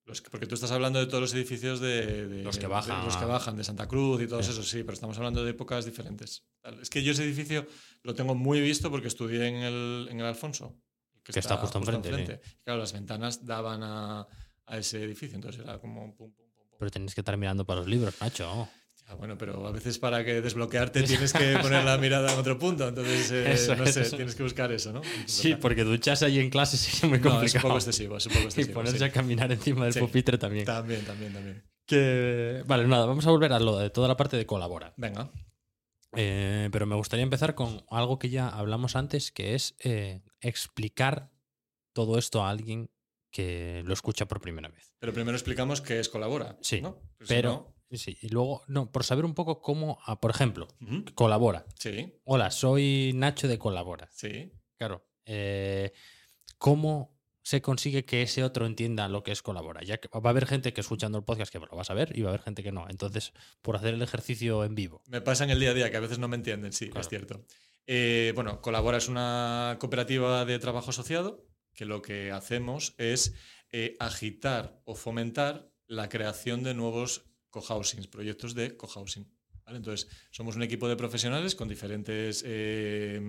[0.08, 2.68] Los que- porque tú estás hablando de todos los edificios de, de- Los que de-
[2.68, 4.52] bajan los que a- bajan, de Santa Cruz y todos Sí.
[4.54, 6.44] esos, sí, pero estamos hablando de épocas diferentes.
[6.82, 7.68] Es que yo ese edificio
[8.04, 10.76] lo tengo muy visto porque estudié en el, en el Alfonso.
[11.24, 12.22] Que está justo enfrente, sí.
[12.22, 14.26] Y Claro, las ventanas daban a,
[14.66, 16.78] a ese edificio, entonces era como pum, pum, pum, pum.
[16.80, 18.70] Pero tenéis que estar mirando para los libros, Nacho.
[19.08, 22.60] Ya, bueno, pero a veces para que desbloquearte tienes que poner la mirada en otro
[22.60, 24.18] punto, entonces eh, Eso no sé, eso.
[24.18, 25.02] tienes que buscar eso, ¿no?
[25.02, 25.62] Entonces, Sí, ¿verdad?
[25.62, 27.62] porque ducharse ahí en clase es muy No, es un complicado.
[27.70, 28.74] poco excesivo, es un poco y excesivo.
[28.74, 29.04] ponerse sí.
[29.06, 30.00] a caminar encima del Sí.
[30.02, 30.66] pupitre también.
[30.66, 31.64] También, también, también.
[31.86, 32.64] Que...
[32.66, 34.94] Vale, nada, vamos a volver a lo de toda la parte de colabora.
[34.98, 35.32] Venga.
[36.16, 41.32] Eh, pero me gustaría empezar con algo que ya hablamos antes, que es eh, explicar
[41.94, 42.90] todo esto a alguien
[43.32, 44.94] que lo escucha por primera vez.
[45.00, 46.58] Pero primero explicamos qué es colabora.
[46.62, 47.00] Sí, ¿no?
[47.18, 50.68] Pues si Pero, sí, y luego, no, por saber un poco cómo, ah, por ejemplo,
[51.16, 51.66] colabora.
[51.80, 54.10] Sí, Hola, soy Nacho de Colabora.
[54.12, 54.52] sí.
[54.78, 55.08] Claro.
[55.26, 55.92] eh,
[56.60, 59.82] ¿Cómo se consigue que ese otro entienda lo que es colabora?
[59.84, 62.18] Ya que va a haber gente que escuchando el podcast que lo va a saber
[62.18, 62.86] y va a haber gente que no.
[62.90, 65.02] Entonces, por hacer el ejercicio en vivo.
[65.08, 67.02] Me pasa en el día a día que a veces no me entienden, sí, Claro.
[67.02, 67.46] es cierto.
[67.88, 73.34] Eh, bueno, Colabora es una cooperativa de trabajo asociado que lo que hacemos es
[73.72, 79.28] eh, agitar o fomentar la creación de nuevos cohousings, proyectos de cohousing.
[79.66, 79.78] ¿vale?
[79.78, 83.20] Entonces, somos un equipo de profesionales con diferentes eh,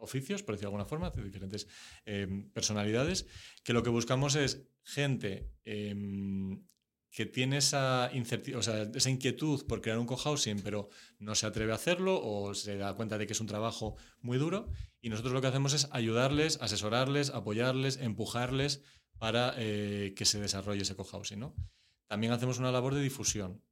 [0.00, 1.66] oficios, por decirlo de alguna forma, de diferentes
[2.06, 3.26] eh, personalidades,
[3.62, 6.64] que lo que buscamos es gente em,
[7.10, 8.10] que tiene esa,
[8.56, 10.88] o sea, esa inquietud por crear un cohousing, pero
[11.18, 14.38] no se atreve a hacerlo o se da cuenta de que es un trabajo muy
[14.38, 14.70] duro.
[15.00, 18.82] Y nosotros lo que hacemos es ayudarles, asesorarles, apoyarles, empujarles
[19.18, 21.40] para eh, que se desarrolle ese cohousing.
[21.40, 21.54] ¿no?
[22.10, 23.62] También hacemos una labor de difusión.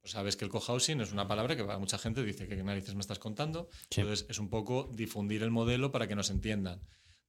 [0.00, 2.64] Pues sabes que el cohousing es una palabra que para mucha gente dice que qué
[2.64, 3.68] narices me estás contando.
[3.90, 4.00] Sí.
[4.00, 6.80] Entonces es un poco difundir el modelo para que nos entiendan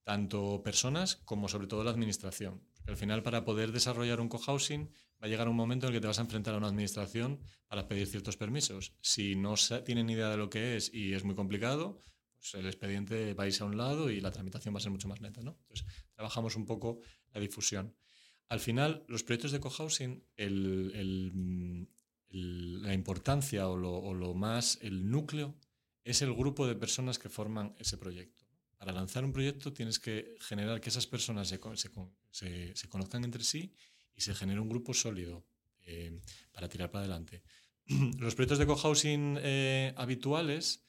[0.06, 2.64] tanto personas como sobre todo la administración.
[2.74, 4.86] Porque al final para poder desarrollar un cohousing
[5.22, 7.42] va a llegar un momento en el que te vas a enfrentar a una administración
[7.68, 8.94] para pedir ciertos permisos.
[9.02, 11.98] Si no tienen idea de lo que es y es muy complicado,
[12.38, 14.92] pues el expediente va a irse a un lado y la tramitación va a ser
[14.92, 15.42] mucho más lenta.
[15.42, 15.58] ¿no?
[15.64, 17.02] Entonces trabajamos un poco
[17.34, 17.94] la difusión.
[18.50, 21.88] Al final, los proyectos de cohousing, el, el,
[22.30, 25.56] el- la importancia o lo, o lo más, el núcleo,
[26.04, 28.44] es el grupo de personas que forman ese proyecto.
[28.78, 32.76] Para lanzar un proyecto tienes que generar que esas personas se, con- se con- se-
[32.76, 33.74] se conozcan entre sí
[34.16, 35.46] y se genere un grupo sólido
[35.86, 36.20] eh,
[36.52, 37.44] para tirar para adelante.
[38.20, 40.84] Los proyectos de cohousing eh, habituales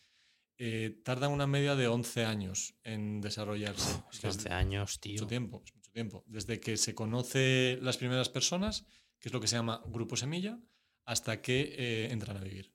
[0.59, 4.03] eh, tardan una media de 11 años en desarrollarse.
[4.13, 5.15] Es que 11 años, tío.
[5.15, 5.84] Mucho tiempo, es mucho tiempo.
[6.27, 8.85] Desde que se conoce las primeras personas,
[9.21, 10.59] que es lo que se llama grupo semilla,
[11.05, 12.73] hasta que eh, entran a vivir.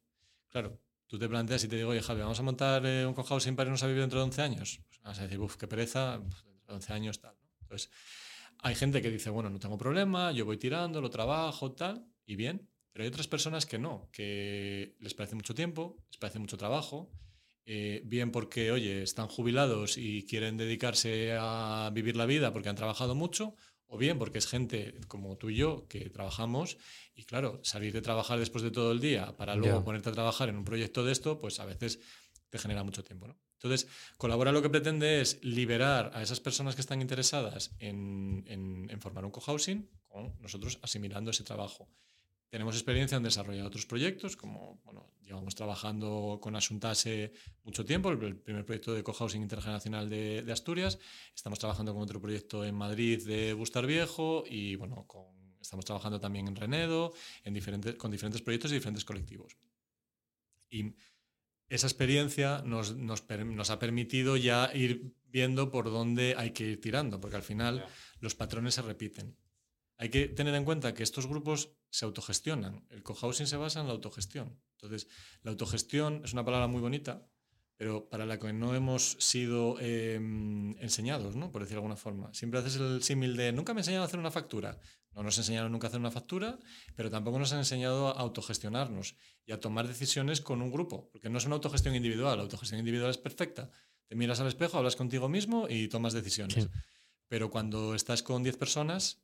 [0.47, 3.55] Claro, tú te planteas y te digo, oye, Javi, vamos a montar eh, un cohousing
[3.55, 4.79] para irnos a vivir dentro de 11 años.
[4.87, 7.35] Pues vas a decir, uff, qué pereza, dentro de 11 años tal.
[7.61, 7.91] Entonces,
[8.59, 12.35] hay gente que dice, bueno, no tengo problema, yo voy tirando, lo trabajo, tal, y
[12.35, 12.69] bien.
[12.91, 17.11] Pero hay otras personas que no, que les parece mucho tiempo, les parece mucho trabajo,
[17.65, 22.75] eh, bien porque, oye, están jubilados y quieren dedicarse a vivir la vida porque han
[22.75, 23.55] trabajado mucho,
[23.87, 26.77] o bien porque es gente como tú y yo que trabajamos
[27.15, 30.49] y claro, salir de trabajar después de todo el día para luego ponerte a trabajar
[30.49, 31.99] en un proyecto de esto, pues a veces
[32.49, 33.27] te genera mucho tiempo.
[33.27, 33.37] ¿no?
[33.53, 33.87] Entonces,
[34.17, 39.25] Colabora lo que pretende es liberar a esas personas que están interesadas en, en formar
[39.25, 41.89] un cohousing con nosotros asimilando ese trabajo.
[42.49, 47.31] Tenemos experiencia en desarrollar otros proyectos, como bueno, llevamos trabajando con Asuntase
[47.63, 50.97] mucho tiempo, el primer proyecto de cohousing intergeneracional de, de, Asturias.
[51.35, 55.27] Estamos trabajando con otro proyecto en Madrid de Bustar Viejo y bueno, con,
[55.61, 59.55] estamos trabajando también en Renedo, en diferentes, con diferentes proyectos y diferentes colectivos.
[60.71, 60.95] Y
[61.69, 66.81] esa experiencia nos, nos, nos, ha permitido ya ir viendo por dónde hay que ir
[66.81, 67.89] tirando, porque al final yeah.
[68.21, 69.37] los patrones se repiten.
[69.99, 72.85] Hay que tener en cuenta que estos grupos se autogestionan.
[72.89, 74.57] El cohousing se basa en la autogestión.
[74.71, 75.09] Entonces,
[75.43, 77.27] la autogestión es una palabra muy bonita,
[77.75, 81.51] pero para la que no hemos sido eh, enseñados, ¿no?
[81.51, 82.33] por decir de alguna forma.
[82.33, 84.79] Siempre haces el símil de, nunca me enseñaron a hacer una factura.
[85.13, 86.59] No nos enseñaron nunca a hacer una factura,
[86.95, 91.29] pero tampoco nos han enseñado a autogestionarnos y a tomar decisiones con un grupo, porque
[91.29, 92.37] no es una autogestión individual.
[92.37, 93.69] La autogestión individual es perfecta.
[94.07, 96.63] Te miras al espejo, hablas contigo mismo y tomas decisiones.
[96.63, 96.69] Sí.
[97.27, 99.21] Pero cuando estás con 10 personas,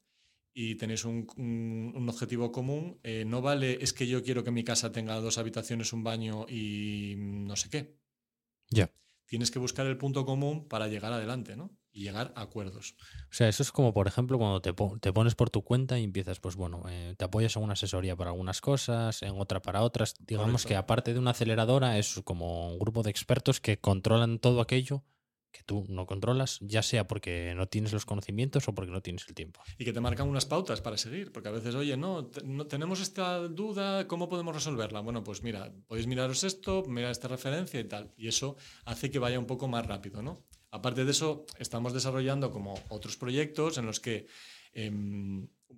[0.58, 4.52] y tenéis un, un, un objetivo común, eh, no vale es que yo quiero que
[4.52, 8.00] mi casa tenga dos habitaciones, un baño y no sé qué.
[8.70, 8.86] Ya.
[8.86, 8.94] Yeah.
[9.28, 11.76] Tienes que buscar el punto común para llegar adelante, ¿no?
[11.92, 12.96] Y llegar a acuerdos.
[13.24, 16.00] O sea, eso es como, por ejemplo, cuando te, po te pones por tu cuenta
[16.00, 19.62] y empiezas, pues bueno, eh, te apoyas en una asesoría para algunas cosas, en otra
[19.62, 20.16] para otras.
[20.20, 20.68] Digamos Correcto.
[20.70, 25.04] que aparte de una aceleradora, es como un grupo de expertos que controlan todo aquello
[25.56, 29.26] que tú no controlas, ya sea porque no tienes los conocimientos o porque no tienes
[29.30, 29.62] el tiempo.
[29.78, 33.00] Y que te marcan unas pautas para seguir, porque a veces, oye, no, no tenemos
[33.00, 35.00] esta duda, ¿cómo podemos resolverla?
[35.00, 38.12] Bueno, pues mira, podéis miraros esto, mirar esta referencia y tal.
[38.18, 40.44] Y eso hace que vaya un poco más rápido, ¿no?
[40.72, 44.28] Aparte de eso, estamos desarrollando como otros proyectos en los que
[44.74, 44.92] eh,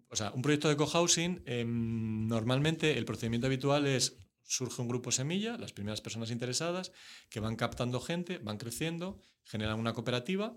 [0.10, 4.18] o sea, un proyecto de cohousing, eh, normalmente el procedimiento habitual es
[4.48, 6.92] surge un grupo semilla, las primeras personas interesadas,
[7.30, 10.56] que van captando gente, van creciendo, generan una cooperativa.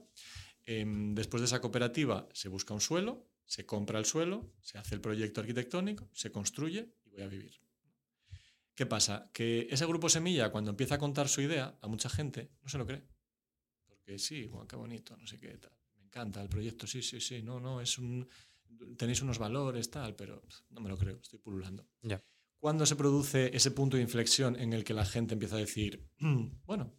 [0.67, 4.95] Eh, después de esa cooperativa se busca un suelo, se compra el suelo, se hace
[4.95, 7.61] el proyecto arquitectónico, se construye y voy a vivir.
[8.75, 9.31] ¿Qué pasa?
[9.33, 12.79] Que ese grupo semilla, cuando empieza a contar su idea a mucha gente, no se
[12.79, 13.03] lo cree.
[13.85, 15.73] Porque sí, bueno, qué bonito, no sé qué tal.
[15.97, 18.29] Me encanta el proyecto, sí, sí, sí, no, no, es un.
[18.97, 21.87] Tenéis unos valores, tal, pero no me lo creo, estoy pululando.
[22.03, 22.25] Yeah.
[22.59, 26.09] ¿Cuándo se produce ese punto de inflexión en el que la gente empieza a decir,
[26.65, 26.95] bueno,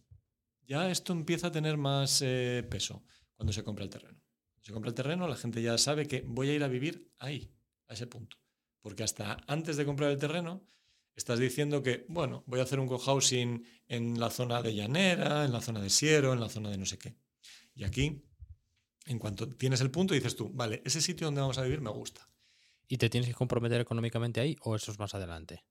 [0.66, 3.04] ya esto empieza a tener más eh, peso
[3.34, 4.20] cuando se compra el terreno?
[4.60, 7.52] Se compra el terreno, la gente ya sabe que voy a ir a vivir ahí,
[7.88, 8.36] a ese punto.
[8.80, 10.64] Porque hasta antes de comprar el terreno,
[11.14, 15.52] estás diciendo que, bueno, voy a hacer un cohousing en la zona de Llanera, en
[15.52, 17.16] la zona de Siero, en la zona de no sé qué.
[17.74, 18.22] Y aquí,
[19.06, 21.90] en cuanto tienes el punto, dices tú, vale, ese sitio donde vamos a vivir me
[21.90, 22.28] gusta.
[22.88, 25.64] ¿Y te tienes que comprometer económicamente ahí o eso es más adelante?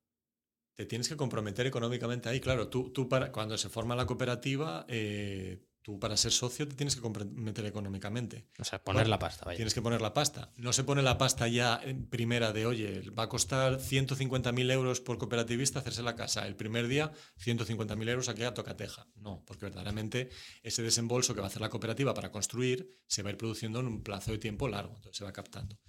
[0.73, 2.67] Te tienes que comprometer económicamente ahí, claro.
[2.67, 6.95] Tú, tú para, cuando se forma la cooperativa, eh, tú para ser socio te tienes
[6.95, 8.47] que comprometer económicamente.
[8.59, 9.55] O sea, poner bueno, la pasta, vaya.
[9.57, 10.51] Tienes que poner la pasta.
[10.57, 15.01] No se pone la pasta ya en primera de, oye, va a costar 150.000 euros
[15.01, 16.45] por cooperativista hacerse la casa.
[16.45, 17.11] El primer día,
[17.43, 19.07] 150.000 euros aquí a tocateja.
[19.15, 20.29] No, porque verdaderamente
[20.61, 23.79] ese desembolso que va a hacer la cooperativa para construir se va a ir produciendo
[23.79, 25.79] en un plazo de tiempo largo, entonces se va captando.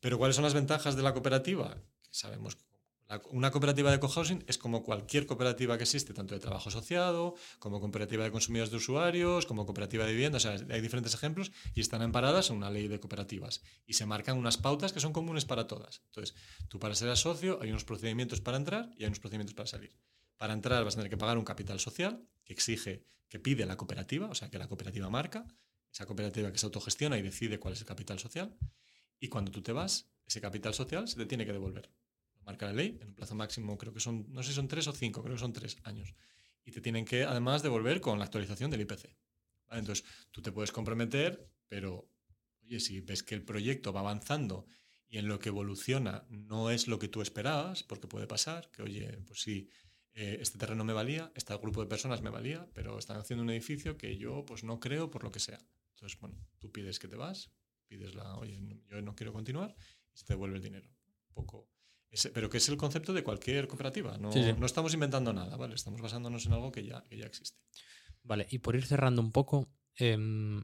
[0.00, 1.74] Pero ¿cuáles son las ventajas de la cooperativa?
[2.02, 2.64] Que sabemos que
[3.30, 7.80] una cooperativa de cohousing es como cualquier cooperativa que existe, tanto de trabajo asociado, como
[7.80, 10.36] cooperativa de consumidores de usuarios, como cooperativa de vivienda.
[10.36, 13.62] O sea, hay diferentes ejemplos y están amparadas en una ley de cooperativas.
[13.86, 16.02] Y se marcan unas pautas que son comunes para todas.
[16.06, 16.34] Entonces,
[16.68, 19.96] tú para ser socio hay unos procedimientos para entrar y hay unos procedimientos para salir.
[20.36, 23.76] Para entrar vas a tener que pagar un capital social que exige, que pide la
[23.76, 25.46] cooperativa, o sea, que la cooperativa marca,
[25.92, 28.56] esa cooperativa que se autogestiona y decide cuál es el capital social.
[29.20, 31.90] Y cuando tú te vas, ese capital social se te tiene que devolver.
[32.44, 34.86] Marca la ley en un plazo máximo, creo que son, no sé si son tres
[34.88, 36.14] o cinco, creo que son tres años.
[36.64, 39.16] Y te tienen que además devolver con la actualización del IPC.
[39.70, 42.08] Entonces, tú te puedes comprometer, pero,
[42.62, 44.66] oye, si ves que el proyecto va avanzando
[45.08, 48.82] y en lo que evoluciona no es lo que tú esperabas, porque puede pasar, que,
[48.82, 49.68] oye, pues sí,
[50.14, 53.50] eh, este terreno me valía, este grupo de personas me valía, pero están haciendo un
[53.50, 55.58] edificio que yo pues no creo por lo que sea.
[55.94, 57.50] Entonces, bueno, tú pides que te vas,
[57.86, 59.74] pides la, oye, yo no quiero continuar
[60.12, 60.88] y se te devuelve el dinero.
[61.32, 61.71] poco,
[62.34, 64.18] pero que es el concepto de cualquier cooperativa.
[64.18, 65.74] No, no, estamos inventando nada, ¿vale?
[65.74, 67.58] Estamos basándonos en algo que ya, que ya existe.
[68.22, 70.62] Vale, y por ir cerrando un poco, em,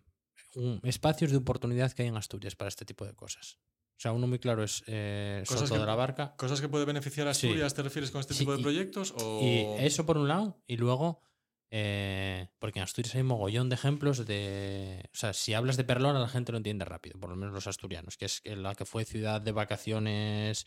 [0.83, 3.59] espacios de oportunidad que hay en Asturias para este tipo de cosas.
[3.97, 6.37] O sea, uno muy claro es eh, cosas de la Barca.
[6.37, 9.15] ¿Cosas que puede beneficiar a Asturias te refieres con este tipo de proyectos?
[9.41, 11.23] Y eso por un lado, y luego,
[11.71, 15.09] eh, porque en Asturias hay mogollón de ejemplos de...
[15.13, 17.67] O sea, si hablas de Perlona la gente lo entiende rápido, por lo menos los
[17.67, 20.67] asturianos, que es la que fue ciudad de vacaciones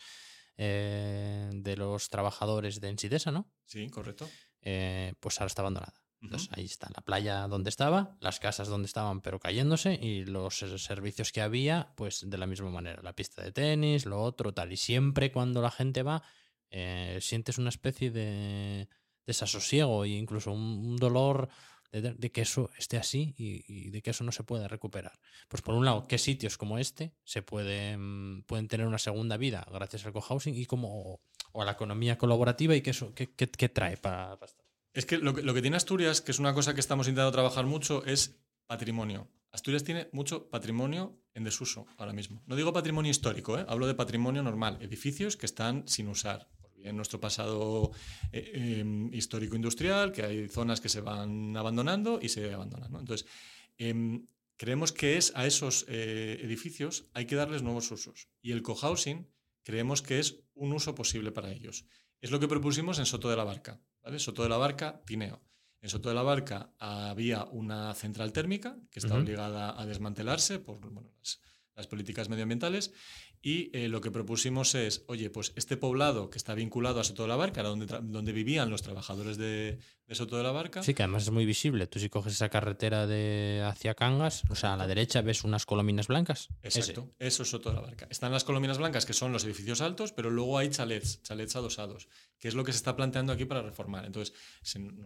[0.58, 3.52] eh, de los trabajadores de Ensidesa, ¿no?
[3.66, 4.30] Sí, correcto.
[4.62, 6.02] Eh, pues ahora está abandonada.
[6.22, 10.60] Entonces ahí está la playa donde estaba, las casas donde estaban pero cayéndose y los
[10.78, 14.72] servicios que había pues de la misma manera, la pista de tenis, lo otro, tal.
[14.72, 16.22] Y siempre cuando la gente va
[16.70, 18.88] eh, sientes una especie de
[19.26, 21.50] desasosiego e incluso un, dolor
[21.92, 25.20] de, que eso esté así y, de que eso no se pueda recuperar.
[25.48, 29.66] Pues por un lado, ¿qué sitios como este se pueden, pueden tener una segunda vida
[29.72, 31.22] gracias al cohousing y como
[31.54, 33.26] o a la economía colaborativa y que eso qué,
[33.70, 34.54] trae para, para
[34.94, 38.04] es que lo, que tiene Asturias, que es una cosa que estamos intentando trabajar mucho,
[38.06, 39.30] es patrimonio.
[39.52, 42.42] Asturias tiene mucho patrimonio en desuso ahora mismo.
[42.46, 43.66] No digo patrimonio histórico, ¿eh?
[43.68, 46.50] hablo de patrimonio normal, edificios que están sin usar.
[46.84, 47.92] En nuestro pasado
[48.32, 52.94] eh, em, histórico-industrial, que hay zonas que se van abandonando y se abandonan.
[52.96, 53.28] Entonces,
[53.78, 54.28] em,
[54.58, 58.30] creemos que es a esos eh, edificios hay que darles nuevos usos.
[58.42, 59.28] Y el cohousing
[59.64, 61.86] creemos que es un uso posible para ellos.
[62.22, 63.82] Es lo que propusimos en Soto de la Barca.
[64.18, 65.42] Soto de la Barca, Tineo.
[65.82, 70.80] En Soto de la Barca había una central térmica que está obligada a desmantelarse por
[71.76, 72.94] las políticas medioambientales
[73.42, 77.24] y eh, lo que propusimos es, oye, pues este poblado que está vinculado a Soto
[77.24, 79.80] de la Barca, era donde, donde vivían los trabajadores de,
[80.16, 80.84] Soto de la Barca.
[80.84, 81.88] Sí, que además es muy visible.
[81.88, 85.66] Tú si coges esa carretera de hacia Cangas, o sea, a la derecha ves unas
[85.66, 86.50] colombinas blancas.
[86.62, 88.08] Exacto, eso es Soto de la Barca.
[88.10, 92.10] Están las colombinas blancas, que son los edificios altos, pero luego hay chalets, chalets adosados,
[92.38, 94.06] que es lo que se está planteando aquí para reformar.
[94.06, 94.36] Entonces,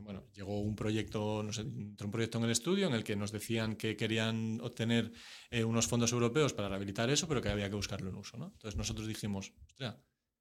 [0.02, 3.32] bueno, llegó un proyecto, no sé, un proyecto en el estudio en el que nos
[3.32, 5.14] decían que querían obtener
[5.52, 9.08] eh, unos fondos europeos para rehabilitar eso, pero que había que buscarlo en entonces nosotros
[9.08, 9.98] dijimos, ostras,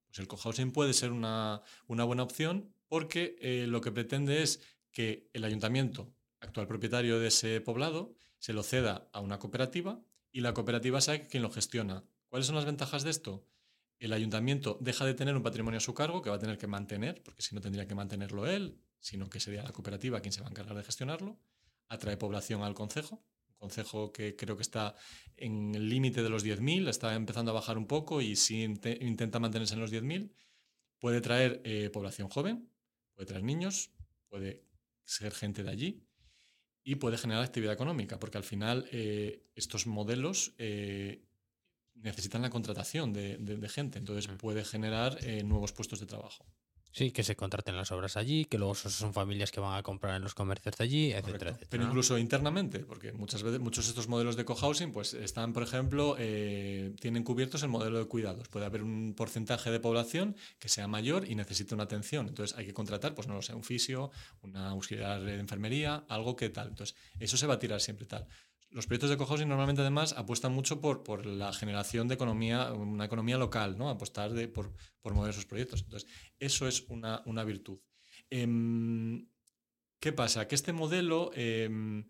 [0.07, 4.61] pues el cohousing puede ser una, buena opción porque eh, lo que pretende es
[4.91, 10.41] que el ayuntamiento, actual propietario de ese poblado, se lo ceda a una cooperativa y
[10.41, 12.03] la cooperativa sabe quién lo gestiona.
[12.27, 13.47] ¿Cuáles son las ventajas de esto?
[13.99, 16.67] El ayuntamiento deja de tener un patrimonio a su cargo que va a tener que
[16.67, 20.41] mantener, porque si no tendría que mantenerlo él, sino que sería la cooperativa quien se
[20.41, 21.39] va a encargar de gestionarlo.
[21.87, 23.23] Atrae población al concejo,
[23.57, 24.95] concejo que creo que está
[25.37, 29.39] en el límite de los 10.000, está empezando a bajar un poco y si intenta
[29.39, 30.31] mantenerse en los 10.000,
[30.99, 32.69] puede traer eh, población joven,
[33.15, 33.91] puede traer niños,
[34.29, 34.63] puede
[35.03, 36.03] ser gente de allí
[36.83, 41.23] y puede generar actividad económica, porque al final eh, estos modelos eh,
[41.95, 46.45] necesitan la contratación de, de gente, entonces puede generar nuevos puestos de trabajo.
[46.95, 50.15] Sí, que se contraten las obras allí, que luego son familias que van a comprar
[50.15, 54.07] en los comercios de allí, etcétera, Pero incluso internamente, porque muchas veces muchos de estos
[54.07, 58.47] modelos de cohousing pues están, por ejemplo, eh, tienen cubiertos el modelo de cuidados.
[58.47, 62.29] Puede haber un porcentaje de población que sea mayor y necesite una atención.
[62.29, 66.37] Entonces hay que contratar, pues no lo sé, un fisio, una auxiliar de enfermería, algo
[66.37, 66.69] que tal.
[66.69, 68.25] Entonces eso se va a tirar siempre tal
[68.75, 73.05] los proyectos de cohousing normalmente además apuestan mucho por, por la generación de economía, una
[73.05, 73.89] economía local, ¿no?
[73.89, 75.83] Apostar de, por, por mover esos proyectos.
[75.83, 76.09] Entonces,
[76.39, 77.79] eso es una, una virtud.
[78.29, 79.29] Em,
[80.01, 80.49] ¿Qué pasa?
[80.49, 82.09] Que este modelo em,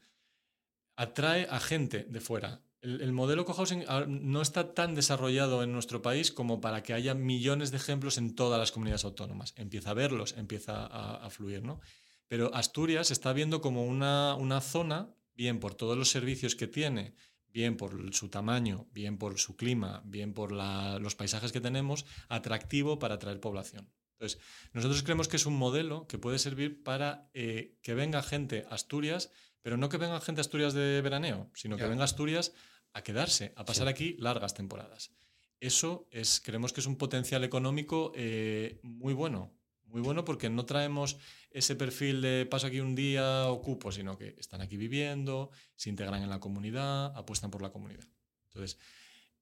[0.95, 2.63] atrae a gente de fuera.
[2.81, 7.69] El, modelo cohousing no está tan desarrollado en nuestro país como para que haya millones
[7.69, 9.53] de ejemplos en todas las comunidades autónomas.
[9.55, 11.79] Empieza a verlos, empieza a, a fluir, ¿no?
[12.27, 17.15] Pero Asturias está viendo como una, una zona bien por todos los servicios que tiene,
[17.55, 22.99] bien por su tamaño, bien por su clima, bien por los paisajes que tenemos, atractivo
[22.99, 23.89] para atraer población.
[24.13, 24.39] Entonces,
[24.73, 28.75] nosotros creemos que es un modelo que puede servir para eh, que venga gente a
[28.75, 29.31] Asturias,
[29.61, 32.53] pero no que venga gente a Asturias de veraneo, sino que venga a Asturias
[32.93, 35.11] a quedarse, a pasar aquí largas temporadas.
[35.59, 39.53] Eso es, creemos que es un potencial económico eh, muy bueno,
[39.95, 41.17] muy bueno porque no traemos
[41.51, 46.21] ese perfil de paso aquí un día, ocupo, sino que están aquí viviendo, se integran
[46.21, 48.05] en la comunidad, apuestan por la comunidad.
[48.47, 48.77] Entonces,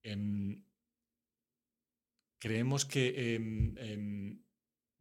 [0.04, 0.64] em,
[2.38, 4.44] creemos que em, em,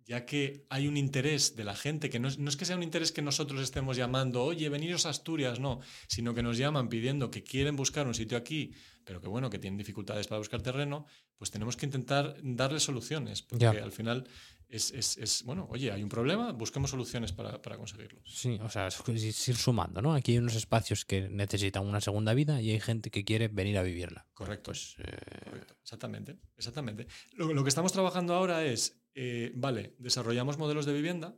[0.07, 2.77] ya que hay un interés de la gente, que no es, no es, que sea
[2.77, 6.89] un interés que nosotros estemos llamando, oye, veniros a Asturias, no, sino que nos llaman
[6.89, 8.73] pidiendo que quieren buscar un sitio aquí,
[9.05, 13.43] pero que bueno, que tienen dificultades para buscar terreno, pues tenemos que intentar darles soluciones,
[13.43, 14.27] porque al final
[14.73, 18.23] es, es, es, bueno, oye, hay un problema, busquemos soluciones para, para, conseguirlo.
[18.25, 20.15] Sí, o sea, es ir sumando, ¿no?
[20.15, 23.77] Aquí hay unos espacios que necesitan una segunda vida y hay gente que quiere venir
[23.77, 24.27] a vivirla.
[24.33, 24.71] Correcto.
[24.71, 25.45] Pues, eh...
[25.45, 25.77] Correcto.
[25.83, 27.07] Exactamente, exactamente.
[27.35, 31.37] Lo, lo, que estamos trabajando ahora es, eh, vale, desarrollamos modelos de vivienda,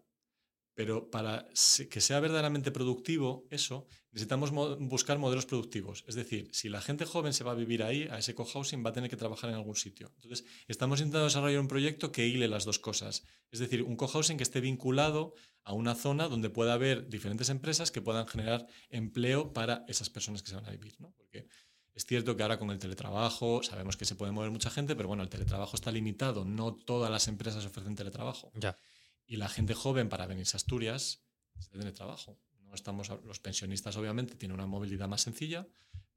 [0.75, 1.47] pero para
[1.91, 6.05] que sea verdaderamente productivo eso, necesitamos mo buscar modelos productivos.
[6.07, 8.91] Es decir, si la gente joven se va a vivir ahí, a ese cohousing, va
[8.91, 10.13] a tener que trabajar en algún sitio.
[10.17, 13.25] Entonces, estamos intentando desarrollar un proyecto que hile las dos cosas.
[13.51, 17.91] Es decir, un cohousing que esté vinculado a una zona donde pueda haber diferentes empresas
[17.91, 20.95] que puedan generar empleo para esas personas que se van a vivir.
[20.99, 21.13] ¿no?
[21.17, 21.47] Porque
[21.95, 25.09] es cierto que ahora con el teletrabajo sabemos que se puede mover mucha gente, pero
[25.09, 26.45] bueno, el teletrabajo está limitado.
[26.45, 28.51] No todas las empresas ofrecen teletrabajo.
[28.57, 28.77] Ya.
[29.27, 32.39] Y la gente joven para venirse a Asturias necesita tener trabajo.
[32.61, 35.67] No estamos, los pensionistas obviamente tienen una movilidad más sencilla,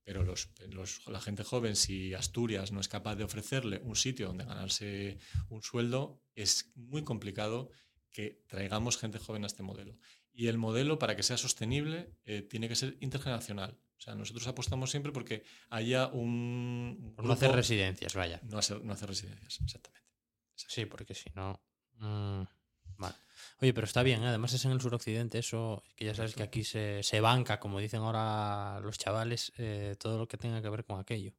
[0.04, 4.28] pero los, los, la gente joven, si Asturias no es capaz de ofrecerle un sitio
[4.28, 7.70] donde ganarse un sueldo, es muy complicado
[8.10, 9.98] que traigamos gente joven a este modelo.
[10.32, 13.80] Y el modelo, para que sea sostenible, eh, tiene que ser intergeneracional.
[13.98, 17.16] O sea, nosotros apostamos siempre porque haya un...
[17.18, 18.40] No hacer residencias, vaya.
[18.44, 20.08] No hacer, no hacer residencias, exactamente.
[20.56, 21.62] Sí, porque si no...
[21.96, 22.57] Mmm...
[22.98, 23.16] Vale.
[23.60, 24.28] Oye, pero está bien, ¿eh?
[24.28, 27.80] además es en el suroccidente, eso que ya sabes que aquí se, se banca, como
[27.80, 31.34] dicen ahora los chavales, eh, todo lo que tenga que ver con aquello.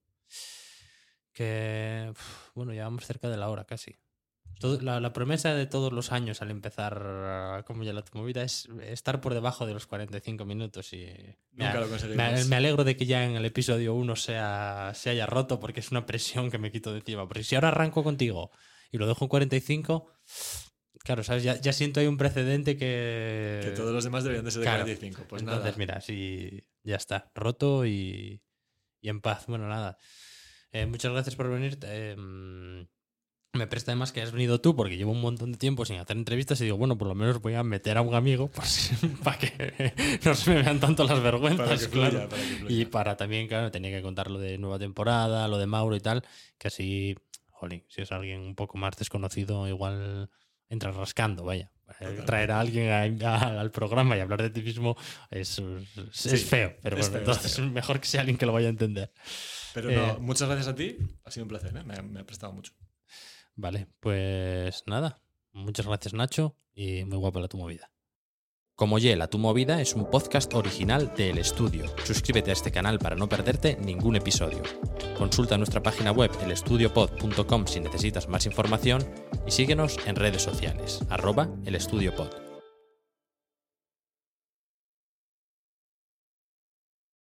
[1.32, 2.12] Que,
[2.54, 3.96] bueno, ya vamos cerca de la hora casi.
[4.59, 8.68] Todo, la, la, promesa de todos los años al empezar como ya la movida es
[8.82, 11.06] estar por debajo de los 45 minutos y
[11.52, 12.32] Nunca me, lo conseguimos.
[12.32, 15.78] Me, me, alegro de que ya en el episodio 1 sea, se haya roto porque
[15.78, 17.28] es una presión que me quito de encima.
[17.28, 18.50] Porque si ahora arranco contigo
[18.90, 20.11] y lo dejo en 45,
[21.05, 21.42] Claro, ¿sabes?
[21.42, 23.61] Ya, ya, siento ahí un precedente que.
[23.62, 24.84] Que todos los demás deberían de ser de claro.
[24.84, 25.24] 45.
[25.28, 25.78] Pues Entonces, nada.
[25.78, 27.30] mira, sí, ya está.
[27.34, 28.42] Roto y,
[29.01, 29.46] y en paz.
[29.46, 29.99] Bueno, nada.
[30.72, 31.78] Eh, muchas gracias por venir.
[31.82, 32.16] Eh,
[33.55, 36.16] me presta además que has venido tú porque llevo un montón de tiempo sin hacer
[36.16, 38.92] entrevistas y digo, bueno, por lo menos voy a meter a un amigo pues,
[39.24, 39.94] para que
[40.24, 41.66] no se me vean tanto las vergüenzas.
[41.66, 42.28] Para que fluya, claro.
[42.28, 42.66] para que.
[42.68, 46.01] Y para también, claro, tenía que contar lo de nueva temporada, lo de Mauro y
[46.01, 46.22] tal,
[46.59, 47.16] que así,
[47.51, 50.30] jolín, si es alguien un poco más desconocido, igual
[50.69, 51.71] entras rascando, vaya.
[51.87, 52.27] Totalmente.
[52.27, 54.97] Traer a alguien a, a, al programa y hablar de ti mismo
[55.31, 57.71] es, es, Sí, es feo, pero es bueno, feo, es entonces feo.
[57.71, 59.11] mejor que sea alguien que lo vaya a entender.
[59.73, 60.99] Pero Eh, no, muchas gracias a ti.
[61.25, 61.83] Ha sido un placer, ¿eh?
[61.85, 62.73] me, me ha prestado mucho.
[63.57, 65.21] Vale, pues nada.
[65.53, 67.91] Muchas gracias, Nacho, y muy guapa la tu movida.
[68.79, 71.87] Como Yela, tu movida es un podcast original de El Estudio.
[72.05, 74.62] Suscríbete a este canal para no perderte ningún episodio.
[75.18, 79.05] Consulta nuestra página web elestudiopod.com si necesitas más información
[79.45, 82.47] y síguenos en redes sociales, arroba elestudiopod.